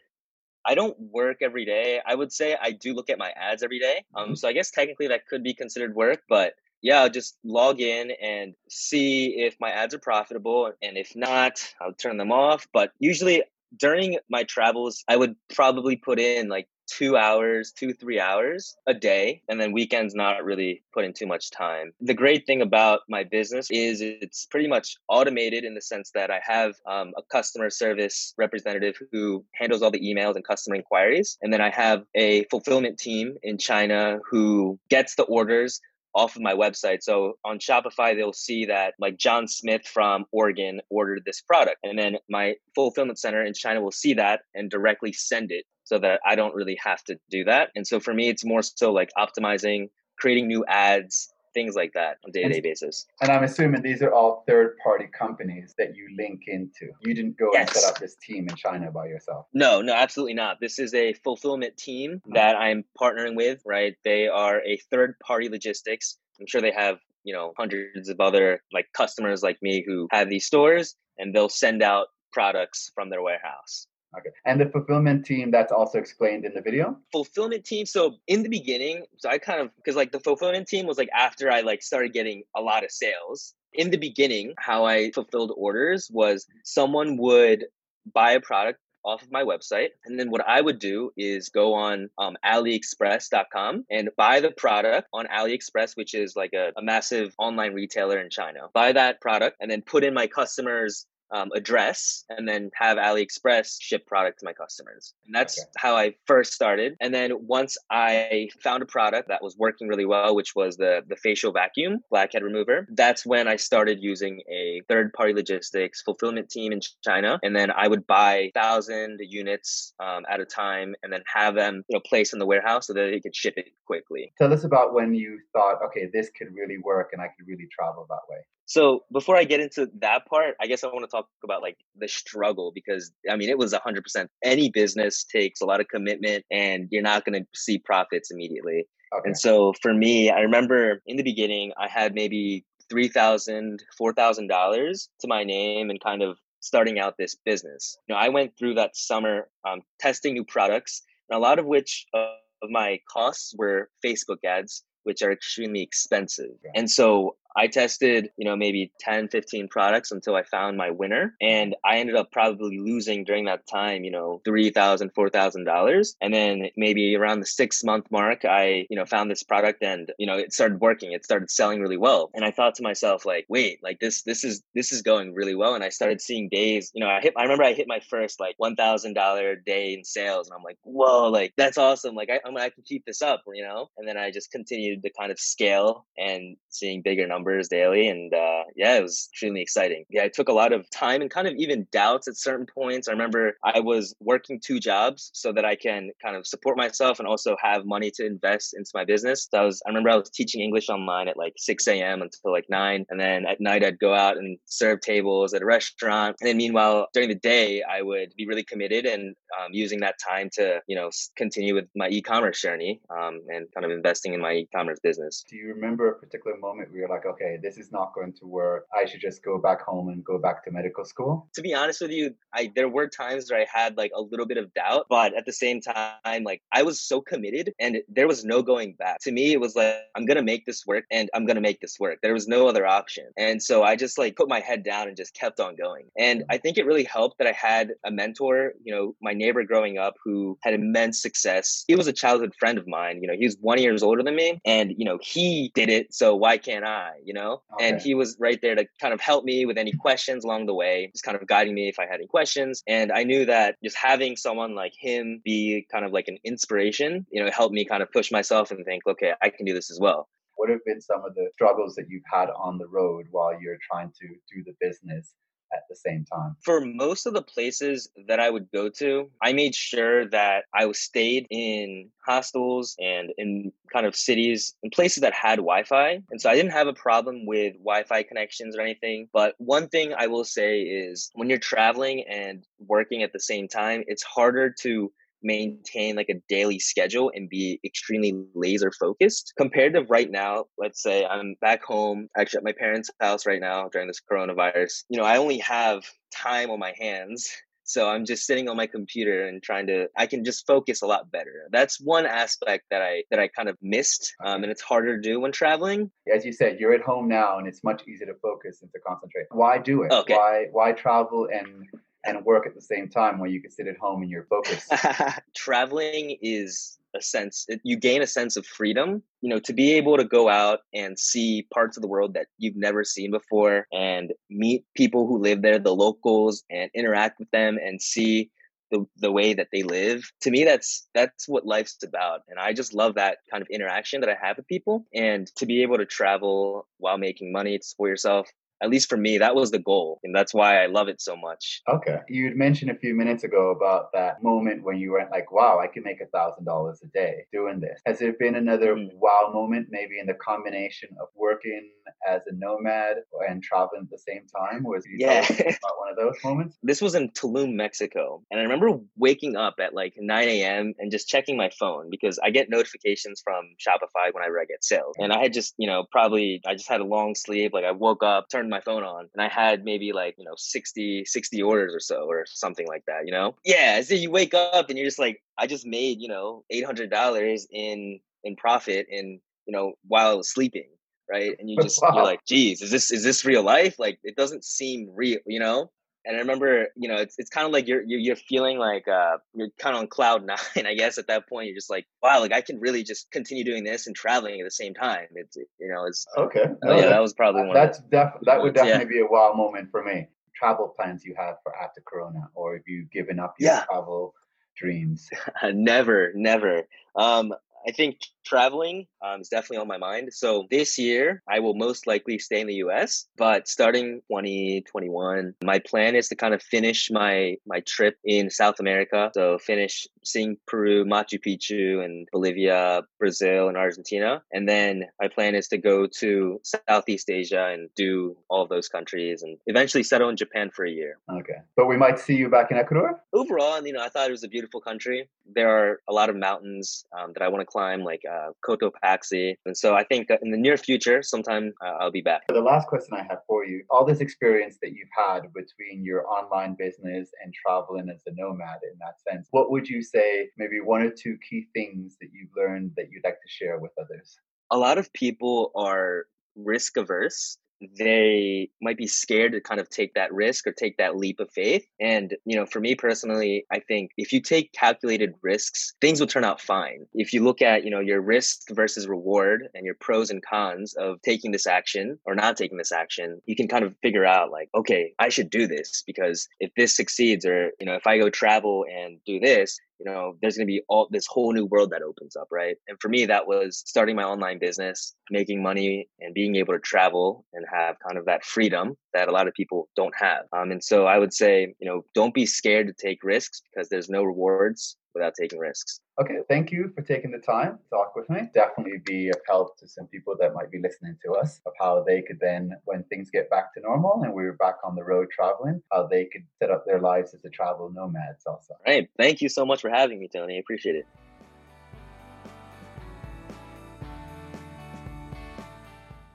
I 0.66 0.75
don't 0.75 0.96
work 0.99 1.38
every 1.42 1.64
day. 1.64 2.00
I 2.04 2.14
would 2.14 2.32
say 2.32 2.56
I 2.61 2.73
do 2.73 2.94
look 2.94 3.08
at 3.08 3.18
my 3.18 3.30
ads 3.37 3.62
every 3.62 3.78
day. 3.78 4.04
Um, 4.14 4.25
mm-hmm. 4.25 4.35
so 4.35 4.49
I 4.49 4.52
guess 4.52 4.70
technically 4.70 5.08
that 5.08 5.26
could 5.26 5.42
be 5.42 5.54
considered 5.54 5.94
work, 5.94 6.23
but 6.28 6.54
yeah, 6.82 7.00
I'll 7.00 7.11
just 7.11 7.38
log 7.44 7.80
in 7.80 8.12
and 8.23 8.54
see 8.68 9.40
if 9.40 9.56
my 9.61 9.70
ads 9.70 9.94
are 9.94 9.99
profitable. 9.99 10.73
And 10.82 10.96
if 10.96 11.16
not, 11.16 11.62
I'll 11.80 11.92
turn 11.92 12.16
them 12.16 12.32
off. 12.32 12.66
But 12.73 12.92
usually 12.99 13.42
during 13.78 14.18
my 14.28 14.44
travels, 14.44 15.02
I 15.08 15.16
would 15.16 15.37
probably 15.54 15.96
put 15.96 16.18
in 16.18 16.49
like 16.49 16.68
two 16.87 17.16
hours, 17.16 17.73
two, 17.73 17.93
three 17.93 18.21
hours 18.21 18.76
a 18.87 18.95
day. 18.95 19.43
And 19.49 19.61
then 19.61 19.73
weekends, 19.73 20.14
not 20.14 20.45
really 20.45 20.83
putting 20.93 21.12
too 21.12 21.26
much 21.26 21.50
time. 21.50 21.93
The 22.00 22.14
great 22.14 22.47
thing 22.47 22.62
about 22.62 23.00
my 23.09 23.25
business 23.25 23.69
is 23.71 24.00
it's 24.00 24.47
pretty 24.47 24.69
much 24.69 24.97
automated 25.09 25.64
in 25.64 25.75
the 25.75 25.81
sense 25.81 26.11
that 26.14 26.31
I 26.31 26.40
have 26.43 26.75
um, 26.87 27.12
a 27.16 27.23
customer 27.23 27.71
service 27.71 28.35
representative 28.38 28.97
who 29.12 29.45
handles 29.52 29.83
all 29.83 29.90
the 29.90 30.00
emails 30.00 30.37
and 30.37 30.45
customer 30.45 30.76
inquiries. 30.76 31.38
And 31.43 31.52
then 31.52 31.61
I 31.61 31.71
have 31.71 32.05
a 32.14 32.45
fulfillment 32.45 32.99
team 32.99 33.37
in 33.43 33.59
China 33.59 34.19
who 34.31 34.78
gets 34.88 35.16
the 35.16 35.25
orders 35.25 35.81
off 36.16 36.35
of 36.35 36.42
my 36.42 36.54
website. 36.54 37.02
So 37.02 37.35
on 37.44 37.58
Shopify, 37.58 38.16
they'll 38.16 38.32
see 38.32 38.64
that 38.64 38.94
like 38.99 39.18
John 39.18 39.46
Smith 39.46 39.87
from 39.87 40.25
Oregon 40.32 40.80
ordered 40.88 41.23
this 41.26 41.42
product. 41.42 41.76
And 41.85 41.99
then 41.99 42.16
my 42.30 42.54
fulfillment 42.75 43.18
center 43.18 43.44
in 43.44 43.52
China 43.52 43.82
will 43.82 43.92
see 43.92 44.14
that 44.14 44.40
and 44.54 44.70
directly 44.70 45.12
send 45.12 45.52
it 45.52 45.66
so 45.85 45.99
that 45.99 46.20
I 46.26 46.35
don't 46.35 46.54
really 46.54 46.78
have 46.82 47.04
to 47.04 47.18
do 47.30 47.44
that. 47.44 47.68
And 47.76 47.87
so 47.87 48.00
for 48.00 48.14
me, 48.14 48.30
it's 48.30 48.44
more 48.44 48.62
so 48.62 48.92
like 48.92 49.11
optimizing, 49.16 49.90
creating 50.18 50.49
new 50.49 50.64
ads, 50.66 51.28
things 51.56 51.75
like 51.75 51.94
that 51.94 52.18
on 52.22 52.28
a 52.28 52.32
day-to-day 52.32 52.60
basis. 52.60 53.06
And 53.22 53.32
I'm 53.32 53.42
assuming 53.42 53.80
these 53.80 54.02
are 54.02 54.12
all 54.12 54.44
third-party 54.46 55.06
companies 55.18 55.75
that 55.78 55.96
you 55.96 56.06
link 56.18 56.42
into. 56.46 56.92
You 57.00 57.14
didn't 57.14 57.38
go 57.38 57.48
yes. 57.54 57.68
and 57.68 57.76
set 57.76 57.90
up 57.90 57.98
this 57.98 58.14
team 58.16 58.46
in 58.50 58.54
China 58.56 58.90
by 58.90 59.06
yourself. 59.06 59.46
No, 59.54 59.80
no, 59.80 59.94
absolutely 59.94 60.34
not. 60.34 60.58
This 60.60 60.78
is 60.78 60.92
a 60.92 61.14
fulfillment 61.14 61.78
team 61.78 62.20
that 62.34 62.56
I'm 62.56 62.84
partnering 63.00 63.36
with, 63.36 63.62
right? 63.64 63.96
They 64.04 64.28
are 64.28 64.60
a 64.66 64.78
third-party 64.90 65.48
logistics. 65.48 66.18
I'm 66.38 66.46
sure 66.46 66.60
they 66.60 66.72
have, 66.72 66.98
you 67.25 67.32
know, 67.32 67.54
hundreds 67.56 68.10
of 68.10 68.20
other 68.20 68.60
like 68.70 68.88
customers 68.92 69.42
like 69.42 69.56
me 69.62 69.82
who 69.86 70.08
have 70.12 70.28
these 70.28 70.44
stores 70.44 70.94
and 71.16 71.34
they'll 71.34 71.48
send 71.48 71.82
out 71.82 72.08
products 72.32 72.90
from 72.94 73.08
their 73.08 73.22
warehouse. 73.22 73.86
Okay. 74.18 74.30
And 74.44 74.61
the 74.61 74.66
fulfillment 74.66 75.26
team 75.26 75.50
that's 75.50 75.73
also 75.73 75.99
explained 75.99 76.44
in 76.44 76.54
the 76.54 76.61
video? 76.61 76.96
Fulfillment 77.12 77.64
team. 77.64 77.87
So 77.87 78.16
in 78.26 78.42
the 78.42 78.49
beginning, 78.49 79.04
so 79.18 79.28
I 79.28 79.38
kind 79.38 79.61
of 79.61 79.75
because 79.76 79.96
like 79.96 80.12
the 80.12 80.20
fulfillment 80.20 80.68
team 80.68 80.87
was 80.87 80.99
like 80.99 81.11
after 81.14 81.50
I 81.50 81.61
like 81.61 81.82
started 81.82 82.12
getting 82.12 82.42
a 82.54 82.61
lot 82.61 82.85
of 82.85 82.90
sales. 82.90 83.54
In 83.75 83.90
the 83.90 83.99
beginning, 83.99 84.54
how 84.58 84.87
I 84.87 85.11
fulfilled 85.11 85.52
orders 85.56 86.08
was 86.11 86.46
someone 86.64 87.18
would 87.18 87.66
buy 88.14 88.32
a 88.32 88.40
product 88.40 88.80
off 89.06 89.23
of 89.23 89.30
my 89.30 89.44
website. 89.44 89.90
And 90.04 90.18
then 90.18 90.30
what 90.30 90.46
I 90.46 90.61
would 90.61 90.80
do 90.80 91.12
is 91.16 91.49
go 91.49 91.73
on 91.75 92.11
um, 92.18 92.37
AliExpress.com 92.44 93.87
and 93.88 94.11
buy 94.16 94.40
the 94.40 94.50
product 94.50 95.08
on 95.12 95.26
AliExpress, 95.26 95.96
which 95.96 96.14
is 96.14 96.35
like 96.35 96.52
a, 96.52 96.73
a 96.76 96.82
massive 96.82 97.32
online 97.38 97.73
retailer 97.73 98.18
in 98.18 98.28
China. 98.28 98.68
Buy 98.75 98.92
that 98.92 99.20
product 99.20 99.58
and 99.61 99.70
then 99.70 99.82
put 99.82 100.02
in 100.02 100.12
my 100.12 100.26
customers' 100.26 101.06
um, 101.33 101.50
address 101.54 102.25
and 102.28 102.49
then 102.49 102.71
have 102.75 102.99
AliExpress 102.99 103.76
ship 103.80 104.06
product 104.06 104.40
to 104.40 104.45
my 104.45 104.52
customers. 104.52 105.14
And 105.26 105.35
that's 105.35 105.59
okay. 105.59 105.68
how 105.76 105.97
I 105.97 106.14
first 106.26 106.52
started. 106.52 106.95
And 107.00 107.14
then 107.14 107.33
once 107.47 107.76
I 107.90 108.49
found 108.62 108.83
a 108.83 108.87
product 108.87 109.28
that 109.28 109.42
was 109.42 109.56
working 109.59 109.88
really 109.88 110.04
well, 110.04 110.35
which 110.35 110.54
was 110.54 110.76
the, 110.76 111.02
the 111.09 111.16
facial 111.16 111.52
vacuum 111.52 112.00
blackhead 112.11 112.42
remover, 112.42 112.87
that's 112.92 113.26
when 113.26 113.49
I 113.49 113.56
started 113.56 113.99
using 114.00 114.40
a 114.50 114.83
third 114.88 115.12
party 115.12 115.33
logistics 115.33 116.02
fulfillment 116.02 116.50
team 116.50 116.73
in 116.73 116.80
China. 117.04 117.38
And 117.42 117.54
then 117.54 117.71
I 117.71 117.88
would 117.88 118.06
buy 118.06 118.50
thousand 118.54 119.18
units 119.21 119.92
um, 120.00 120.25
at 120.30 120.40
a 120.40 120.45
time 120.45 120.95
and 121.02 121.12
then 121.12 121.23
have 121.33 121.54
them 121.54 121.83
you 121.88 121.97
know 121.97 122.02
placed 122.06 122.33
in 122.33 122.38
the 122.38 122.47
warehouse 122.47 122.87
so 122.87 122.92
that 122.92 123.11
they 123.11 123.21
could 123.21 123.35
ship 123.35 123.54
it 123.56 123.66
quickly. 123.87 124.33
Tell 124.38 124.52
us 124.52 124.64
about 124.64 124.95
when 124.95 125.14
you 125.14 125.38
thought, 125.52 125.83
okay, 125.87 126.09
this 126.12 126.30
could 126.37 126.49
really 126.54 126.78
work 126.78 127.11
and 127.12 127.21
I 127.21 127.26
could 127.26 127.47
really 127.47 127.68
travel 127.73 128.06
that 128.09 128.21
way. 128.28 128.38
So 128.66 129.04
before 129.12 129.37
I 129.37 129.44
get 129.44 129.61
into 129.61 129.88
that 130.00 130.26
part, 130.26 130.56
I 130.61 130.66
guess 130.66 130.82
I 130.82 130.88
want 130.88 131.04
to 131.04 131.11
talk 131.11 131.28
about 131.44 131.62
like 131.62 131.78
the 131.96 132.08
struggle 132.08 132.73
because 132.75 133.12
I 133.30 133.37
mean 133.37 133.49
it 133.49 133.58
was 133.58 133.73
100%. 133.73 134.26
Any 134.44 134.70
business 134.70 135.25
takes 135.25 135.61
a 135.61 135.64
lot 135.64 135.80
of 135.80 135.88
commitment 135.88 136.44
and 136.50 136.88
you're 136.90 137.02
not 137.02 137.25
going 137.25 137.40
to 137.40 137.46
see 137.54 137.78
profits 137.78 138.30
immediately. 138.30 138.87
Okay. 139.14 139.23
And 139.25 139.38
so 139.38 139.73
for 139.80 139.94
me, 139.94 140.30
I 140.30 140.40
remember 140.40 141.00
in 141.06 141.16
the 141.16 141.23
beginning 141.23 141.73
I 141.78 141.88
had 141.88 142.14
maybe 142.14 142.64
$3,000, 142.92 143.78
$4,000 144.00 145.08
to 145.20 145.28
my 145.28 145.44
name 145.44 145.88
and 145.88 146.00
kind 146.00 146.23
of 146.23 146.37
starting 146.58 146.99
out 146.99 147.14
this 147.16 147.37
business. 147.44 147.96
You 148.08 148.14
know, 148.14 148.20
I 148.20 148.28
went 148.30 148.58
through 148.58 148.75
that 148.75 148.96
summer 148.96 149.49
um, 149.64 149.82
testing 150.00 150.35
new 150.35 150.44
products 150.44 151.02
and 151.30 151.37
a 151.37 151.40
lot 151.40 151.61
of 151.61 151.66
which 151.66 152.06
uh, 152.12 152.35
of 152.62 152.70
my 152.70 152.99
costs 153.12 153.54
were 153.56 153.90
Facebook 154.04 154.38
ads 154.44 154.82
which 155.06 155.23
are 155.23 155.30
extremely 155.30 155.82
expensive. 155.82 156.50
And 156.75 156.90
so 156.90 157.37
I 157.56 157.68
tested, 157.68 158.28
you 158.36 158.44
know, 158.44 158.54
maybe 158.54 158.92
10, 159.00 159.28
15 159.28 159.68
products 159.68 160.12
until 160.12 160.34
I 160.36 160.42
found 160.42 160.76
my 160.76 160.90
winner. 160.90 161.34
And 161.40 161.75
I 161.84 161.98
ended 161.98 162.14
up 162.14 162.30
probably 162.30 162.78
losing 162.78 163.25
during 163.25 163.46
that 163.46 163.66
time, 163.66 164.04
you 164.04 164.10
know, 164.10 164.42
$3,000, 164.46 165.10
$4,000. 165.12 166.14
And 166.20 166.34
then 166.34 166.68
maybe 166.76 167.16
around 167.16 167.40
the 167.40 167.46
six 167.46 167.82
month 167.82 168.06
mark, 168.10 168.44
I, 168.44 168.86
you 168.90 168.96
know, 168.96 169.06
found 169.06 169.30
this 169.30 169.42
product 169.42 169.82
and, 169.82 170.12
you 170.18 170.26
know, 170.26 170.36
it 170.36 170.52
started 170.52 170.80
working. 170.80 171.12
It 171.12 171.25
started 171.25 171.50
selling 171.50 171.80
really 171.80 171.96
well. 171.96 172.30
And 172.34 172.44
I 172.44 172.50
thought 172.50 172.75
to 172.76 172.82
myself, 172.82 173.25
like, 173.25 173.46
wait, 173.48 173.78
like 173.82 174.00
this, 174.00 174.22
this 174.22 174.44
is, 174.44 174.62
this 174.75 174.92
is 174.92 175.00
going 175.02 175.34
really 175.34 175.54
well. 175.54 175.75
And 175.75 175.82
I 175.82 175.88
started 175.88 176.20
seeing 176.20 176.48
days, 176.50 176.90
you 176.94 177.00
know, 177.02 177.10
I 177.10 177.20
hit, 177.20 177.32
I 177.36 177.42
remember 177.42 177.64
I 177.64 177.72
hit 177.72 177.88
my 177.88 178.00
first 178.10 178.38
like 178.38 178.56
$1,000 178.60 179.64
day 179.64 179.94
in 179.94 180.04
sales. 180.04 180.48
And 180.48 180.56
I'm 180.56 180.62
like, 180.62 180.78
whoa, 180.82 181.30
like 181.30 181.54
that's 181.56 181.78
awesome. 181.78 182.14
Like 182.14 182.28
I, 182.30 182.40
I'm, 182.46 182.56
I 182.56 182.68
can 182.68 182.84
keep 182.84 183.04
this 183.06 183.22
up, 183.22 183.42
you 183.54 183.62
know? 183.62 183.88
And 183.96 184.06
then 184.06 184.18
I 184.18 184.30
just 184.30 184.50
continued 184.50 185.02
to 185.02 185.10
kind 185.18 185.32
of 185.32 185.38
scale 185.38 186.06
and 186.18 186.56
seeing 186.68 187.00
bigger 187.02 187.26
numbers 187.26 187.45
numbers 187.46 187.68
daily. 187.68 188.08
And 188.08 188.32
uh, 188.32 188.64
yeah, 188.74 188.98
it 188.98 189.02
was 189.02 189.28
extremely 189.32 189.62
exciting. 189.62 190.04
Yeah, 190.10 190.24
it 190.24 190.34
took 190.34 190.48
a 190.48 190.52
lot 190.52 190.72
of 190.72 190.88
time 190.90 191.22
and 191.22 191.30
kind 191.30 191.46
of 191.46 191.54
even 191.56 191.86
doubts 191.92 192.28
at 192.28 192.36
certain 192.36 192.66
points. 192.66 193.08
I 193.08 193.12
remember 193.12 193.56
I 193.64 193.80
was 193.80 194.14
working 194.20 194.60
two 194.60 194.80
jobs 194.80 195.30
so 195.32 195.52
that 195.52 195.64
I 195.64 195.76
can 195.76 196.10
kind 196.22 196.36
of 196.36 196.46
support 196.46 196.76
myself 196.76 197.18
and 197.18 197.28
also 197.28 197.56
have 197.62 197.84
money 197.84 198.10
to 198.16 198.26
invest 198.26 198.74
into 198.76 198.90
my 198.94 199.04
business. 199.04 199.48
So 199.50 199.58
I 199.58 199.64
was, 199.64 199.82
I 199.86 199.90
remember 199.90 200.10
I 200.10 200.16
was 200.16 200.30
teaching 200.30 200.60
English 200.60 200.88
online 200.88 201.28
at 201.28 201.36
like 201.36 201.54
6 201.56 201.86
a.m. 201.88 202.22
until 202.22 202.52
like 202.52 202.66
9. 202.68 203.06
And 203.08 203.20
then 203.20 203.46
at 203.46 203.60
night, 203.60 203.84
I'd 203.84 203.98
go 203.98 204.14
out 204.14 204.36
and 204.36 204.58
serve 204.64 205.00
tables 205.00 205.54
at 205.54 205.62
a 205.62 205.66
restaurant. 205.66 206.36
And 206.40 206.48
then 206.48 206.56
meanwhile, 206.56 207.08
during 207.14 207.28
the 207.28 207.34
day, 207.34 207.82
I 207.82 208.02
would 208.02 208.34
be 208.36 208.46
really 208.46 208.64
committed 208.64 209.06
and 209.06 209.34
um, 209.58 209.68
using 209.72 210.00
that 210.00 210.16
time 210.18 210.50
to, 210.54 210.80
you 210.86 210.96
know, 210.96 211.10
continue 211.36 211.74
with 211.74 211.86
my 211.94 212.08
e-commerce 212.08 212.60
journey 212.60 213.00
um, 213.10 213.40
and 213.48 213.66
kind 213.74 213.84
of 213.84 213.90
investing 213.90 214.34
in 214.34 214.40
my 214.40 214.52
e-commerce 214.52 214.98
business. 215.02 215.44
Do 215.48 215.56
you 215.56 215.68
remember 215.68 216.10
a 216.10 216.18
particular 216.18 216.56
moment 216.58 216.90
where 216.90 217.00
you're 217.00 217.08
like, 217.08 217.24
okay, 217.37 217.59
this 217.62 217.76
is 217.76 217.93
not 217.93 218.14
going 218.14 218.33
to 218.33 218.47
work. 218.47 218.87
I 218.97 219.05
should 219.05 219.21
just 219.21 219.45
go 219.45 219.59
back 219.59 219.83
home 219.83 220.09
and 220.09 220.25
go 220.25 220.38
back 220.38 220.64
to 220.64 220.71
medical 220.71 221.05
school? 221.05 221.49
To 221.55 221.62
be 221.62 221.75
honest 221.75 222.00
with 222.00 222.11
you, 222.11 222.35
I 222.55 222.73
there 222.75 222.88
were 222.88 223.09
times 223.09 223.50
where 223.50 223.61
I 223.61 223.66
had 223.73 223.97
like 223.97 224.12
a 224.14 224.21
little 224.21 224.47
bit 224.47 224.57
of 224.57 224.73
doubt, 224.75 225.07
but 225.09 225.37
at 225.37 225.47
the 225.47 225.52
same 225.52 225.81
time, 225.81 226.43
like 226.45 226.62
I 226.73 226.83
was 226.83 227.00
so 227.00 227.21
committed 227.21 227.73
and 227.78 227.99
there 228.09 228.26
was 228.26 228.45
no 228.45 228.62
going 228.62 228.95
back. 228.95 229.19
To 229.23 229.33
me, 229.33 229.52
it 229.52 229.61
was 229.61 229.76
like 229.76 229.97
I'm 230.14 230.26
gonna 230.26 230.43
make 230.43 230.64
this 230.66 230.87
work 230.87 231.05
and 231.11 231.28
I'm 231.35 231.47
gonna 231.47 231.61
make 231.61 231.81
this 231.81 231.97
work. 231.99 232.19
There 232.23 232.33
was 232.33 232.49
no 232.49 232.69
other 232.69 232.87
option. 232.87 233.26
And 233.37 233.62
so 233.62 233.83
I 233.83 233.97
just 233.97 234.19
like 234.19 234.37
put 234.37 234.49
my 234.49 234.61
head 234.61 234.83
down 234.83 235.09
and 235.09 235.16
just 235.16 235.35
kept 235.35 235.61
on 235.61 235.76
going. 235.76 236.07
And 236.19 236.45
I 236.50 236.59
think 236.59 236.78
it 236.78 236.87
really 236.87 237.05
helped 237.05 237.38
that 237.38 237.47
I 237.47 237.52
had 237.52 237.93
a 238.05 238.11
mentor, 238.11 238.73
you 238.83 238.95
know, 238.95 239.14
my 239.21 239.33
neighbor 239.33 239.62
growing 239.64 239.99
up 239.99 240.14
who 240.25 240.59
had 240.62 240.75
immense 240.75 241.21
success. 241.21 241.85
He 241.87 241.97
was 241.97 242.07
a 242.07 242.12
childhood 242.12 242.55
friend 242.59 242.78
of 242.78 242.87
mine. 242.87 243.21
You 243.21 243.28
know, 243.28 243.37
he 243.38 243.45
was 243.45 243.57
one 243.61 243.81
years 243.81 244.02
older 244.02 244.23
than 244.23 244.37
me 244.37 244.61
and 244.64 244.93
you 244.97 245.05
know, 245.05 245.19
he 245.23 245.71
did 245.75 245.88
it, 245.88 246.14
so 246.14 246.35
why 246.35 246.57
can't 246.59 246.85
I? 246.85 247.12
You 247.26 247.35
know? 247.35 247.62
Okay. 247.75 247.88
And 247.88 248.00
he 248.00 248.14
was 248.14 248.37
right 248.38 248.59
there 248.62 248.75
to 248.75 248.87
kind 249.00 249.12
of 249.12 249.21
help 249.21 249.45
me 249.45 249.66
with 249.66 249.76
any 249.76 249.92
questions 249.92 250.45
along 250.45 250.66
the 250.66 250.75
way, 250.75 251.11
just 251.12 251.25
kind 251.25 251.37
of 251.37 251.47
guiding 251.47 251.75
me 251.75 251.88
if 251.88 251.99
I 251.99 252.06
had 252.06 252.14
any 252.14 252.26
questions. 252.26 252.83
And 252.87 253.12
I 253.12 253.25
knew 253.25 253.45
that 253.47 253.76
just 253.83 253.97
having 253.97 254.37
someone 254.37 254.75
like 254.75 254.92
him 254.99 255.42
be 255.45 255.87
kind 255.92 256.04
of 256.04 256.12
like 256.12 256.28
an 256.28 256.38
inspiration, 256.45 257.26
you 257.30 257.45
know, 257.45 257.50
helped 257.50 257.75
me 257.75 257.85
kind 257.85 258.02
of 258.02 258.12
push 258.12 258.30
myself 258.30 258.71
and 258.71 258.85
think, 258.85 259.02
okay, 259.06 259.33
I 259.42 259.50
can 259.50 259.66
do 259.66 259.75
this 259.75 259.90
as 259.90 259.99
well. 260.00 260.28
What 260.54 260.71
have 260.71 260.85
been 260.87 261.02
some 261.02 261.23
of 261.26 261.35
the 261.35 261.50
struggles 261.52 261.97
that 261.97 262.06
you've 262.09 262.23
had 262.33 262.49
on 262.56 262.78
the 262.78 262.87
road 262.87 263.26
while 263.30 263.61
you're 263.61 263.78
trying 263.90 264.11
to 264.21 264.28
do 264.54 264.64
the 264.64 264.73
business 264.80 265.35
at 265.73 265.82
the 265.88 265.96
same 265.96 266.25
time? 266.25 266.56
For 266.62 266.80
most 266.80 267.26
of 267.26 267.35
the 267.35 267.42
places 267.42 268.08
that 268.28 268.40
I 268.40 268.50
would 268.50 268.70
go 268.73 268.88
to, 268.88 269.30
I 269.42 269.52
made 269.52 269.75
sure 269.75 270.28
that 270.30 270.64
I 270.75 270.90
stayed 270.92 271.46
in 271.50 272.11
hostels 272.25 272.96
and 272.99 273.30
in 273.38 273.73
kind 273.92 274.06
of 274.06 274.16
cities 274.16 274.75
and 274.82 274.92
places 274.92 275.20
that 275.23 275.32
had 275.32 275.56
Wi-Fi. 275.56 276.20
And 276.30 276.40
so 276.40 276.50
I 276.50 276.54
didn't 276.54 276.73
have 276.73 276.88
a 276.88 276.92
problem 276.92 277.46
with 277.46 277.75
Wi-Fi 277.75 278.25
connections 278.25 278.76
or 278.76 278.80
anything. 278.80 279.28
But 279.32 279.54
one 279.58 279.88
thing 279.88 280.12
I 280.16 280.26
will 280.26 280.44
say 280.44 280.80
is 280.80 281.30
when 281.35 281.49
you're 281.49 281.58
traveling 281.58 282.25
and 282.28 282.64
working 282.78 283.23
at 283.23 283.32
the 283.32 283.40
same 283.40 283.68
time, 283.68 284.04
it's 284.06 284.23
harder 284.23 284.75
to 284.82 285.12
maintain 285.43 286.16
like 286.16 286.28
a 286.28 286.40
daily 286.49 286.78
schedule 286.78 287.31
and 287.35 287.49
be 287.49 287.81
extremely 287.85 288.35
laser 288.55 288.90
focused. 288.93 289.52
Compared 289.57 289.95
to 289.95 290.02
right 290.02 290.31
now 290.31 290.64
let's 290.78 291.02
say 291.02 291.25
i'm 291.25 291.55
back 291.61 291.83
home 291.85 292.28
actually 292.37 292.59
at 292.59 292.64
my 292.64 292.73
parents 292.73 293.11
house 293.21 293.47
right 293.47 293.61
now 293.61 293.88
during 293.88 294.07
this 294.07 294.21
coronavirus 294.31 295.05
you 295.09 295.19
know 295.19 295.25
i 295.25 295.37
only 295.37 295.59
have 295.59 296.05
time 296.35 296.71
on 296.71 296.78
my 296.78 296.93
hands. 296.99 297.49
So 297.88 298.09
i'm 298.09 298.25
just 298.25 298.47
sitting 298.47 298.69
on 298.69 298.76
my 298.76 298.87
computer 298.87 299.47
and 299.47 299.62
trying 299.62 299.87
to 299.87 300.09
i 300.16 300.26
can 300.26 300.45
just 300.45 300.66
focus 300.66 301.02
a 301.02 301.07
lot 301.07 301.31
better. 301.31 301.69
That's 301.71 302.00
one 302.00 302.26
aspect 302.26 302.85
that 302.90 303.02
i 303.02 303.23
that 303.31 303.38
i 303.38 303.49
kind 303.49 303.69
of 303.69 303.76
missed 303.81 304.35
um, 304.45 304.62
and 304.62 304.73
it's 304.73 304.83
harder 304.83 305.16
to 305.16 305.23
do 305.23 305.40
when 305.40 305.52
traveling. 305.52 306.11
As 306.35 306.45
you 306.45 306.52
said 306.52 306.81
you're 306.81 306.95
at 306.95 307.02
home 307.02 307.28
now 307.28 307.59
and 307.59 307.69
it's 307.69 307.85
much 307.85 308.02
easier 308.09 308.26
to 308.26 308.35
focus 308.43 308.83
and 308.83 308.90
to 308.93 308.99
concentrate. 309.07 309.47
Why 309.50 309.78
do 309.78 310.02
it? 310.02 310.12
Okay. 310.12 310.35
why 310.35 310.66
why 310.73 310.93
travel 310.93 311.49
and 311.52 311.87
and 312.26 312.45
work 312.45 312.66
at 312.66 312.75
the 312.75 312.80
same 312.80 313.09
time 313.09 313.38
where 313.38 313.49
you 313.49 313.61
can 313.61 313.71
sit 313.71 313.87
at 313.87 313.97
home 313.99 314.23
and 314.23 314.30
you're 314.30 314.47
focused. 314.47 314.92
Traveling 315.54 316.37
is 316.42 316.99
a 317.16 317.23
sense 317.23 317.66
you 317.83 317.97
gain 317.97 318.23
a 318.23 318.26
sense 318.26 318.56
of 318.56 318.66
freedom 318.66 319.23
you 319.40 319.49
know 319.49 319.59
to 319.59 319.73
be 319.73 319.95
able 319.95 320.16
to 320.16 320.25
go 320.25 320.49
out 320.49 320.80
and 320.92 321.18
see 321.18 321.66
parts 321.73 321.97
of 321.97 322.02
the 322.02 322.09
world 322.09 322.35
that 322.35 322.47
you've 322.59 322.76
never 322.76 323.04
seen 323.04 323.30
before 323.30 323.87
and 323.92 324.33
meet 324.50 324.85
people 324.95 325.26
who 325.26 325.38
live 325.38 325.62
there 325.62 325.78
the 325.78 325.95
locals 325.95 326.62
and 326.71 326.90
interact 326.95 327.38
with 327.38 327.50
them 327.50 327.78
and 327.83 328.00
see 328.00 328.50
the, 328.90 329.04
the 329.16 329.33
way 329.33 329.52
that 329.52 329.68
they 329.73 329.83
live 329.83 330.30
to 330.40 330.50
me 330.50 330.64
that's 330.64 331.09
that's 331.14 331.49
what 331.49 331.66
life's 331.66 331.97
about 332.04 332.42
and 332.49 332.59
i 332.59 332.73
just 332.73 332.95
love 332.95 333.14
that 333.14 333.38
kind 333.50 333.62
of 333.62 333.68
interaction 333.68 334.21
that 334.21 334.30
i 334.30 334.37
have 334.40 334.56
with 334.56 334.66
people 334.68 335.04
and 335.12 335.49
to 335.56 335.66
be 335.66 335.83
able 335.83 335.97
to 335.97 336.06
travel 336.06 336.87
while 336.99 337.18
making 337.18 337.50
money 337.50 337.78
to 337.78 337.85
support 337.85 338.11
yourself 338.11 338.49
at 338.83 338.90
least 338.90 339.09
for 339.09 339.16
me, 339.16 339.38
that 339.38 339.54
was 339.54 339.71
the 339.71 339.78
goal. 339.78 340.21
And 340.23 340.35
that's 340.35 340.52
why 340.52 340.83
I 340.83 340.87
love 340.87 341.09
it 341.09 341.21
so 341.21 341.37
much. 341.37 341.83
Okay. 341.88 342.18
You 342.28 342.47
had 342.47 342.56
mentioned 342.56 342.90
a 342.90 342.95
few 342.95 343.14
minutes 343.14 343.45
ago 343.45 343.71
about 343.71 344.12
that 344.12 344.42
moment 344.42 344.83
when 344.83 344.99
you 344.99 345.12
went 345.12 345.30
like, 345.30 345.50
wow, 345.50 345.78
I 345.80 345.87
can 345.87 346.02
make 346.02 346.21
a 346.21 346.26
thousand 346.26 346.64
dollars 346.64 347.00
a 347.02 347.09
day 347.09 347.47
doing 347.52 347.80
this. 347.80 348.00
Has 348.06 348.18
there 348.18 348.35
been 348.35 348.54
another 348.54 348.95
mm. 348.95 349.09
wow 349.14 349.50
moment, 349.52 349.88
maybe 349.90 350.18
in 350.18 350.26
the 350.26 350.35
combination 350.35 351.09
of 351.21 351.28
working 351.35 351.90
as 352.28 352.42
a 352.47 352.54
nomad 352.54 353.16
and 353.49 353.62
traveling 353.62 354.02
at 354.02 354.11
the 354.11 354.18
same 354.18 354.47
time? 354.47 354.85
Was 354.85 355.04
you 355.06 355.16
yeah. 355.18 355.45
about 355.50 355.99
one 355.99 356.11
of 356.11 356.16
those 356.16 356.37
moments? 356.45 356.76
This 356.83 357.00
was 357.00 357.14
in 357.14 357.30
Tulum, 357.30 357.75
Mexico. 357.75 358.42
And 358.50 358.61
I 358.61 358.62
remember 358.62 358.99
waking 359.16 359.56
up 359.56 359.76
at 359.80 359.95
like 359.95 360.14
9 360.18 360.49
a.m. 360.49 360.95
and 360.99 361.11
just 361.11 361.28
checking 361.28 361.56
my 361.56 361.71
phone 361.78 362.09
because 362.11 362.38
I 362.42 362.50
get 362.50 362.68
notifications 362.68 363.40
from 363.42 363.71
Shopify 363.80 364.33
whenever 364.33 364.61
I 364.61 364.64
get 364.66 364.85
sales. 364.85 365.14
And 365.18 365.33
I 365.33 365.40
had 365.40 365.52
just, 365.52 365.75
you 365.78 365.87
know, 365.87 366.04
probably, 366.11 366.61
I 366.66 366.75
just 366.75 366.88
had 366.88 367.00
a 367.00 367.04
long 367.04 367.35
sleep. 367.35 367.73
Like 367.73 367.85
I 367.85 367.92
woke 367.92 368.23
up, 368.23 368.49
turned 368.50 368.65
turned 368.66 368.70
my 368.70 368.80
phone 368.80 369.04
on 369.04 369.28
and 369.35 369.42
I 369.42 369.49
had 369.49 369.85
maybe 369.85 370.12
like, 370.12 370.35
you 370.38 370.44
know, 370.44 370.54
60, 370.56 371.25
60 371.25 371.62
orders 371.62 371.94
or 371.94 372.00
so 372.00 372.26
or 372.28 372.44
something 372.46 372.87
like 372.87 373.04
that, 373.06 373.26
you 373.26 373.32
know? 373.32 373.54
Yeah. 373.64 374.00
So 374.02 374.14
you 374.14 374.30
wake 374.30 374.54
up 374.54 374.88
and 374.88 374.99
you're 374.99 375.06
just 375.06 375.18
like, 375.18 375.42
I 375.58 375.66
just 375.66 375.87
made, 375.87 376.20
you 376.20 376.28
know, 376.28 376.64
$800 376.73 377.66
in, 377.70 378.20
in 378.44 378.56
profit 378.56 379.06
in, 379.11 379.40
you 379.66 379.73
know, 379.73 379.94
while 380.06 380.30
I 380.30 380.35
was 380.35 380.49
sleeping. 380.49 380.88
Right. 381.30 381.56
And 381.58 381.70
you 381.70 381.76
just, 381.82 382.00
wow. 382.02 382.14
you're 382.14 382.25
like, 382.25 382.44
geez, 382.46 382.82
is 382.82 382.90
this, 382.90 383.11
is 383.11 383.25
this 383.25 383.44
real 383.44 383.62
life? 383.62 383.99
Like, 383.99 384.18
it 384.23 384.37
doesn't 384.37 384.64
seem 384.64 385.11
real, 385.14 385.38
you 385.46 385.61
know? 385.61 385.90
And 386.26 386.37
I 386.37 386.40
remember, 386.40 386.88
you 386.97 387.09
know, 387.09 387.16
it's 387.16 387.37
it's 387.38 387.50
kind 387.50 387.66
of 387.66 387.73
like 387.73 387.87
you're 387.87 388.02
you're, 388.02 388.18
you're 388.18 388.37
feeling 388.37 388.78
like 388.78 389.06
uh, 389.06 389.37
you're 389.54 389.68
kind 389.78 389.95
of 389.95 390.00
on 390.00 390.09
cloud 390.09 390.45
nine, 390.47 390.87
I 390.87 390.95
guess. 390.95 391.18
At 391.18 391.28
that 391.28 391.49
point, 391.49 391.66
you're 391.66 391.76
just 391.76 391.88
like, 391.88 392.06
wow, 392.23 392.40
like 392.40 392.52
I 392.52 392.61
can 392.61 392.80
really 392.80 393.04
just 393.04 393.30
continue 393.30 393.64
doing 393.64 393.85
this 393.85 394.06
and 394.06 394.16
traveling 394.16 394.61
at 394.61 394.64
the 394.64 394.71
same 394.71 394.92
time. 394.92 395.28
It's 395.37 395.56
you 395.56 395.88
know, 395.88 396.04
it's 396.06 396.26
okay. 396.37 396.64
Oh, 396.83 396.97
yeah, 396.97 397.09
that 397.09 397.23
was 397.23 397.33
probably 397.33 397.62
one. 397.62 397.74
That's 397.74 398.00
def- 398.00 398.40
that 398.42 398.61
would 398.61 398.74
definitely 398.74 399.16
yeah. 399.16 399.20
be 399.22 399.27
a 399.27 399.27
wow 399.31 399.53
moment 399.57 399.90
for 399.90 400.03
me. 400.03 400.27
Travel 400.57 400.92
plans 400.98 401.24
you 401.24 401.35
have 401.38 401.57
for 401.62 401.74
after 401.77 402.00
Corona, 402.00 402.48
or 402.55 402.74
have 402.74 402.83
you 402.87 403.07
given 403.12 403.38
up 403.38 403.55
your 403.59 403.72
yeah. 403.72 403.85
travel 403.85 404.35
dreams? 404.77 405.29
never, 405.72 406.33
never. 406.35 406.88
Um, 407.14 407.53
I 407.87 407.92
think 407.92 408.18
traveling 408.46 409.06
um, 409.22 409.40
is 409.40 409.48
definitely 409.48 409.78
on 409.78 409.88
my 409.88 409.98
mind. 409.98 410.30
So 410.32 410.66
this 410.70 410.98
year, 410.98 411.42
I 411.48 411.61
will 411.61 411.74
most 411.74 412.06
likely 412.06 412.38
stay 412.38 412.61
in 412.61 412.66
the 412.66 412.76
US, 412.87 413.26
but 413.37 413.68
starting 413.68 414.22
2021, 414.30 415.54
my 415.64 415.78
plan 415.80 416.14
is 416.14 416.28
to 416.28 416.37
kind 416.37 416.54
of 416.54 416.62
finish 416.62 417.11
my 417.11 417.56
my 417.66 417.80
trip 417.80 418.16
in 418.24 418.50
South 418.50 418.80
America. 418.80 419.30
So 419.35 419.59
finish 419.59 420.06
seeing 420.24 420.56
Peru, 420.66 421.04
Machu 421.04 421.38
Picchu, 421.44 422.04
and 422.04 422.28
Bolivia, 422.32 423.02
Brazil, 423.18 423.68
and 423.68 423.76
Argentina. 423.76 424.42
And 424.52 424.68
then 424.68 425.04
my 425.20 425.28
plan 425.28 425.54
is 425.54 425.68
to 425.68 425.78
go 425.78 426.06
to 426.18 426.61
Southeast 426.88 427.30
Asia 427.30 427.70
and 427.72 427.88
do 427.96 428.37
all 428.48 428.62
of 428.62 428.68
those 428.68 428.88
countries 428.88 429.42
and 429.42 429.59
eventually 429.66 430.02
settle 430.02 430.28
in 430.28 430.37
Japan 430.37 430.70
for 430.70 430.85
a 430.85 430.90
year. 430.90 431.18
Okay. 431.30 431.59
But 431.76 431.87
we 431.87 431.96
might 431.96 432.18
see 432.18 432.35
you 432.35 432.48
back 432.48 432.70
in 432.70 432.76
Ecuador? 432.76 433.20
Overall, 433.32 433.85
you 433.87 433.92
know, 433.92 434.02
I 434.02 434.09
thought 434.09 434.28
it 434.28 434.32
was 434.32 434.44
a 434.44 434.48
beautiful 434.48 434.80
country. 434.80 435.28
There 435.54 435.70
are 435.70 436.00
a 436.09 436.12
lot 436.12 436.30
of 436.30 436.37
mountains 436.37 437.04
um, 437.16 437.32
that 437.35 437.42
I 437.42 437.48
want 437.48 437.61
to 437.61 437.66
climb, 437.66 438.02
like 438.02 438.22
uh, 438.30 438.36
Cotopaxi. 438.66 439.55
And 439.64 439.77
so 439.77 439.94
I 439.94 440.05
think 440.05 440.29
in 440.42 440.51
the 440.51 440.57
near 440.57 440.77
future, 440.77 441.22
sometime 441.22 441.72
uh, 441.85 441.94
I'll 442.01 442.11
be 442.11 442.20
back. 442.20 442.42
The 442.49 442.61
last 442.61 442.87
question 442.88 443.16
I 443.16 443.25
have 443.29 443.40
for 443.46 443.64
you 443.64 443.83
all 443.90 444.05
this 444.05 444.20
experience 444.20 444.77
that 444.83 444.90
you've 444.90 445.14
had 445.16 445.40
between 445.55 446.05
your 446.05 446.27
online 446.29 446.77
business 446.79 447.31
and 447.42 447.53
traveling 447.55 448.09
as 448.12 448.22
a 448.27 448.33
nomad 448.35 448.81
in 448.90 448.99
that 448.99 449.16
sense, 449.29 449.49
what 449.51 449.70
would 449.70 449.88
you 449.88 450.03
say, 450.03 450.49
maybe 450.57 450.81
one 450.81 451.03
or 451.03 451.11
two 451.11 451.37
key 451.49 451.66
things 451.75 452.16
that 452.20 452.29
you've 452.33 452.51
learned 452.57 452.92
that 452.96 453.07
you'd 453.11 453.25
like 453.25 453.40
to 453.40 453.49
share 453.49 453.79
with 453.79 453.92
others? 454.01 454.37
A 454.70 454.79
lot 454.79 454.99
of 454.99 455.12
people 455.12 455.70
are 455.75 456.25
risk 456.57 456.96
averse 456.96 457.59
they 457.98 458.70
might 458.80 458.96
be 458.96 459.06
scared 459.06 459.52
to 459.52 459.60
kind 459.60 459.80
of 459.80 459.88
take 459.88 460.14
that 460.14 460.32
risk 460.32 460.66
or 460.66 460.72
take 460.72 460.96
that 460.96 461.16
leap 461.16 461.40
of 461.40 461.50
faith. 461.50 461.86
And, 462.00 462.34
you 462.44 462.56
know, 462.56 462.66
for 462.66 462.80
me 462.80 462.94
personally, 462.94 463.66
I 463.70 463.80
think 463.80 464.12
if 464.16 464.32
you 464.32 464.40
take 464.40 464.72
calculated 464.72 465.34
risks, 465.42 465.94
things 466.00 466.20
will 466.20 466.26
turn 466.26 466.44
out 466.44 466.60
fine. 466.60 467.06
If 467.14 467.32
you 467.32 467.42
look 467.42 467.62
at, 467.62 467.84
you 467.84 467.90
know, 467.90 468.00
your 468.00 468.20
risk 468.20 468.62
versus 468.70 469.06
reward 469.06 469.68
and 469.74 469.84
your 469.84 469.94
pros 469.94 470.30
and 470.30 470.44
cons 470.44 470.94
of 470.94 471.20
taking 471.22 471.52
this 471.52 471.66
action 471.66 472.18
or 472.24 472.34
not 472.34 472.56
taking 472.56 472.78
this 472.78 472.92
action, 472.92 473.40
you 473.46 473.56
can 473.56 473.68
kind 473.68 473.84
of 473.84 473.94
figure 474.02 474.24
out 474.24 474.50
like, 474.50 474.68
okay, 474.74 475.12
I 475.18 475.28
should 475.28 475.50
do 475.50 475.66
this 475.66 476.02
because 476.06 476.48
if 476.60 476.72
this 476.76 476.96
succeeds 476.96 477.44
or, 477.44 477.70
you 477.78 477.86
know, 477.86 477.94
if 477.94 478.06
I 478.06 478.18
go 478.18 478.30
travel 478.30 478.84
and 478.90 479.18
do 479.26 479.38
this, 479.40 479.78
you 479.98 480.04
know 480.04 480.37
there's 480.40 480.56
going 480.56 480.66
to 480.66 480.72
be 480.72 480.82
all 480.88 481.09
this 481.11 481.26
whole 481.26 481.52
new 481.52 481.66
world 481.66 481.90
that 481.90 482.02
opens 482.02 482.37
up 482.37 482.48
right? 482.50 482.76
And 482.88 482.98
for 483.00 483.09
me 483.09 483.26
that 483.26 483.46
was 483.46 483.82
starting 483.87 484.16
my 484.16 484.24
online 484.24 484.59
business 484.59 485.14
making 485.30 485.62
money 485.62 486.09
and 486.20 486.35
being 486.35 486.56
able 486.56 486.74
to 486.74 486.80
travel 486.80 487.44
and 487.52 487.64
have 487.72 487.96
kind 488.06 488.18
of 488.18 488.24
that 488.26 488.44
freedom 488.44 488.96
that 489.14 489.28
a 489.28 489.32
lot 489.32 489.48
of 489.48 489.54
people 489.54 489.88
don't 489.96 490.14
have. 490.16 490.42
Um, 490.56 490.70
and 490.70 490.82
so 490.82 491.06
i 491.06 491.18
would 491.18 491.32
say 491.32 491.74
you 491.78 491.88
know 491.88 492.04
don't 492.14 492.35
be 492.35 492.46
scared 492.46 492.87
to 492.87 492.94
take 493.06 493.22
risks 493.22 493.62
because 493.62 493.88
there's 493.88 494.09
no 494.09 494.22
rewards 494.22 494.96
without 495.16 495.35
taking 495.38 495.59
risks. 495.59 496.00
Okay, 496.20 496.38
thank 496.48 496.70
you 496.70 496.92
for 496.94 497.02
taking 497.02 497.31
the 497.31 497.38
time 497.38 497.79
to 497.79 497.88
talk 497.90 498.14
with 498.14 498.29
me. 498.31 498.48
Definitely 498.55 499.00
be 499.05 499.29
of 499.29 499.40
help 499.48 499.79
to 499.79 499.88
some 499.88 500.07
people 500.07 500.35
that 500.40 500.55
might 500.55 500.70
be 500.70 500.79
listening 500.79 501.16
to 501.24 501.33
us 501.33 501.61
of 501.66 501.72
how 501.81 502.05
they 502.07 502.22
could 502.22 502.38
then, 502.40 502.72
when 502.85 503.02
things 503.05 503.31
get 503.31 503.50
back 503.50 503.74
to 503.74 503.81
normal 503.81 504.22
and 504.22 504.33
we 504.33 504.44
are 504.44 504.52
back 504.55 504.76
on 504.85 504.94
the 504.94 505.05
road 505.05 505.29
traveling, 505.31 505.83
how 505.92 506.07
they 506.07 506.26
could 506.26 506.42
set 506.59 506.70
up 506.70 506.85
their 506.87 507.00
lives 507.00 507.35
as 507.35 507.44
a 507.44 507.50
travel 507.50 507.90
nomads 507.92 508.44
also. 508.46 508.74
All 508.74 508.92
right. 508.94 509.09
Thank 509.18 509.40
you 509.40 509.48
so 509.48 509.66
much 509.66 509.81
for 509.81 509.90
having 509.90 510.18
me, 510.20 510.29
Tony. 510.33 510.57
I 510.57 510.61
appreciate 510.61 510.96
it. 510.96 511.07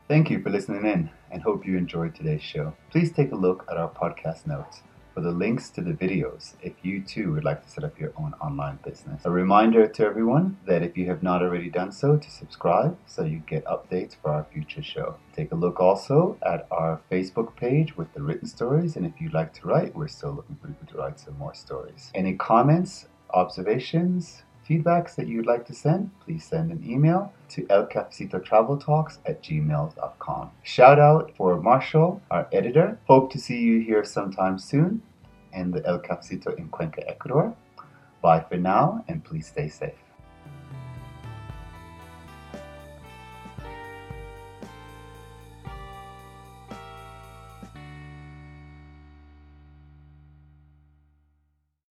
Thank 0.08 0.30
you 0.30 0.41
for 0.41 0.50
listening 0.50 0.86
in 0.86 1.10
and 1.32 1.41
hope 1.41 1.65
you 1.65 1.78
enjoyed 1.78 2.13
today's 2.13 2.44
show. 2.44 2.76
Please 2.89 3.13
take 3.13 3.32
a 3.32 3.36
look 3.36 3.65
at 3.72 3.78
our 3.78 3.89
podcast 3.89 4.46
notes 4.46 4.82
for 5.13 5.21
the 5.21 5.32
links 5.32 5.69
to 5.71 5.82
the 5.82 5.91
videos 5.91 6.54
if 6.62 6.74
you 6.84 7.02
too 7.02 7.34
would 7.34 7.43
like 7.43 7.63
to 7.63 7.69
set 7.69 7.84
up 7.84 8.00
your 8.00 8.13
own 8.17 8.34
online 8.41 8.80
business. 8.84 9.21
A 9.26 9.32
reminder 9.32 9.88
to 9.88 10.06
everyone 10.06 10.58
that 10.65 10.84
if 10.84 10.97
you 10.97 11.08
have 11.08 11.24
not 11.24 11.41
already 11.41 11.69
done 11.69 11.91
so, 11.91 12.17
to 12.17 12.30
subscribe 12.30 12.97
so 13.06 13.24
you 13.24 13.43
get 13.47 13.65
updates 13.65 14.15
for 14.21 14.32
our 14.32 14.45
future 14.52 14.84
show. 14.84 15.15
Take 15.36 15.52
a 15.52 15.56
look 15.56 15.80
also 15.80 16.38
at 16.45 16.67
our 16.71 17.02
Facebook 17.12 17.56
page 17.56 17.97
with 17.97 18.13
the 18.13 18.21
written 18.21 18.47
stories, 18.47 18.95
and 18.95 19.06
if 19.06 19.19
you'd 19.19 19.34
like 19.34 19.54
to 19.54 19.67
write, 19.67 19.95
we're 19.95 20.08
still 20.08 20.34
looking 20.34 20.58
for 20.62 20.67
people 20.67 20.88
to 20.88 20.97
write 20.97 21.19
some 21.19 21.38
more 21.38 21.54
stories. 21.54 22.12
Any 22.15 22.36
comments, 22.36 23.08
observations, 23.34 24.43
feedbacks 24.72 25.16
that 25.16 25.28
you'd 25.28 25.46
like 25.46 25.66
to 25.66 25.74
send, 25.74 26.12
please 26.22 26.44
send 26.44 26.72
an 26.72 26.82
email 26.90 27.34
to 27.50 27.64
elcafecitotraveltalks 27.64 29.18
at 29.26 29.44
gmail.com. 29.44 30.52
Shout 30.64 31.00
out 31.00 31.36
for 31.36 31.62
Marshall, 31.62 32.22
our 32.32 32.48
editor. 32.54 32.98
Hope 33.08 33.32
to 33.34 33.40
see 33.40 33.60
you 33.60 33.82
here 33.82 34.06
sometime 34.06 34.58
soon 34.58 35.02
in 35.54 35.72
the 35.72 35.86
El 35.86 36.00
Cafecito 36.00 36.58
in 36.58 36.70
Cuenca, 36.70 37.08
Ecuador. 37.08 37.54
Bye 38.22 38.46
for 38.48 38.58
now, 38.58 39.04
and 39.08 39.24
please 39.24 39.48
stay 39.48 39.68
safe. 39.68 40.11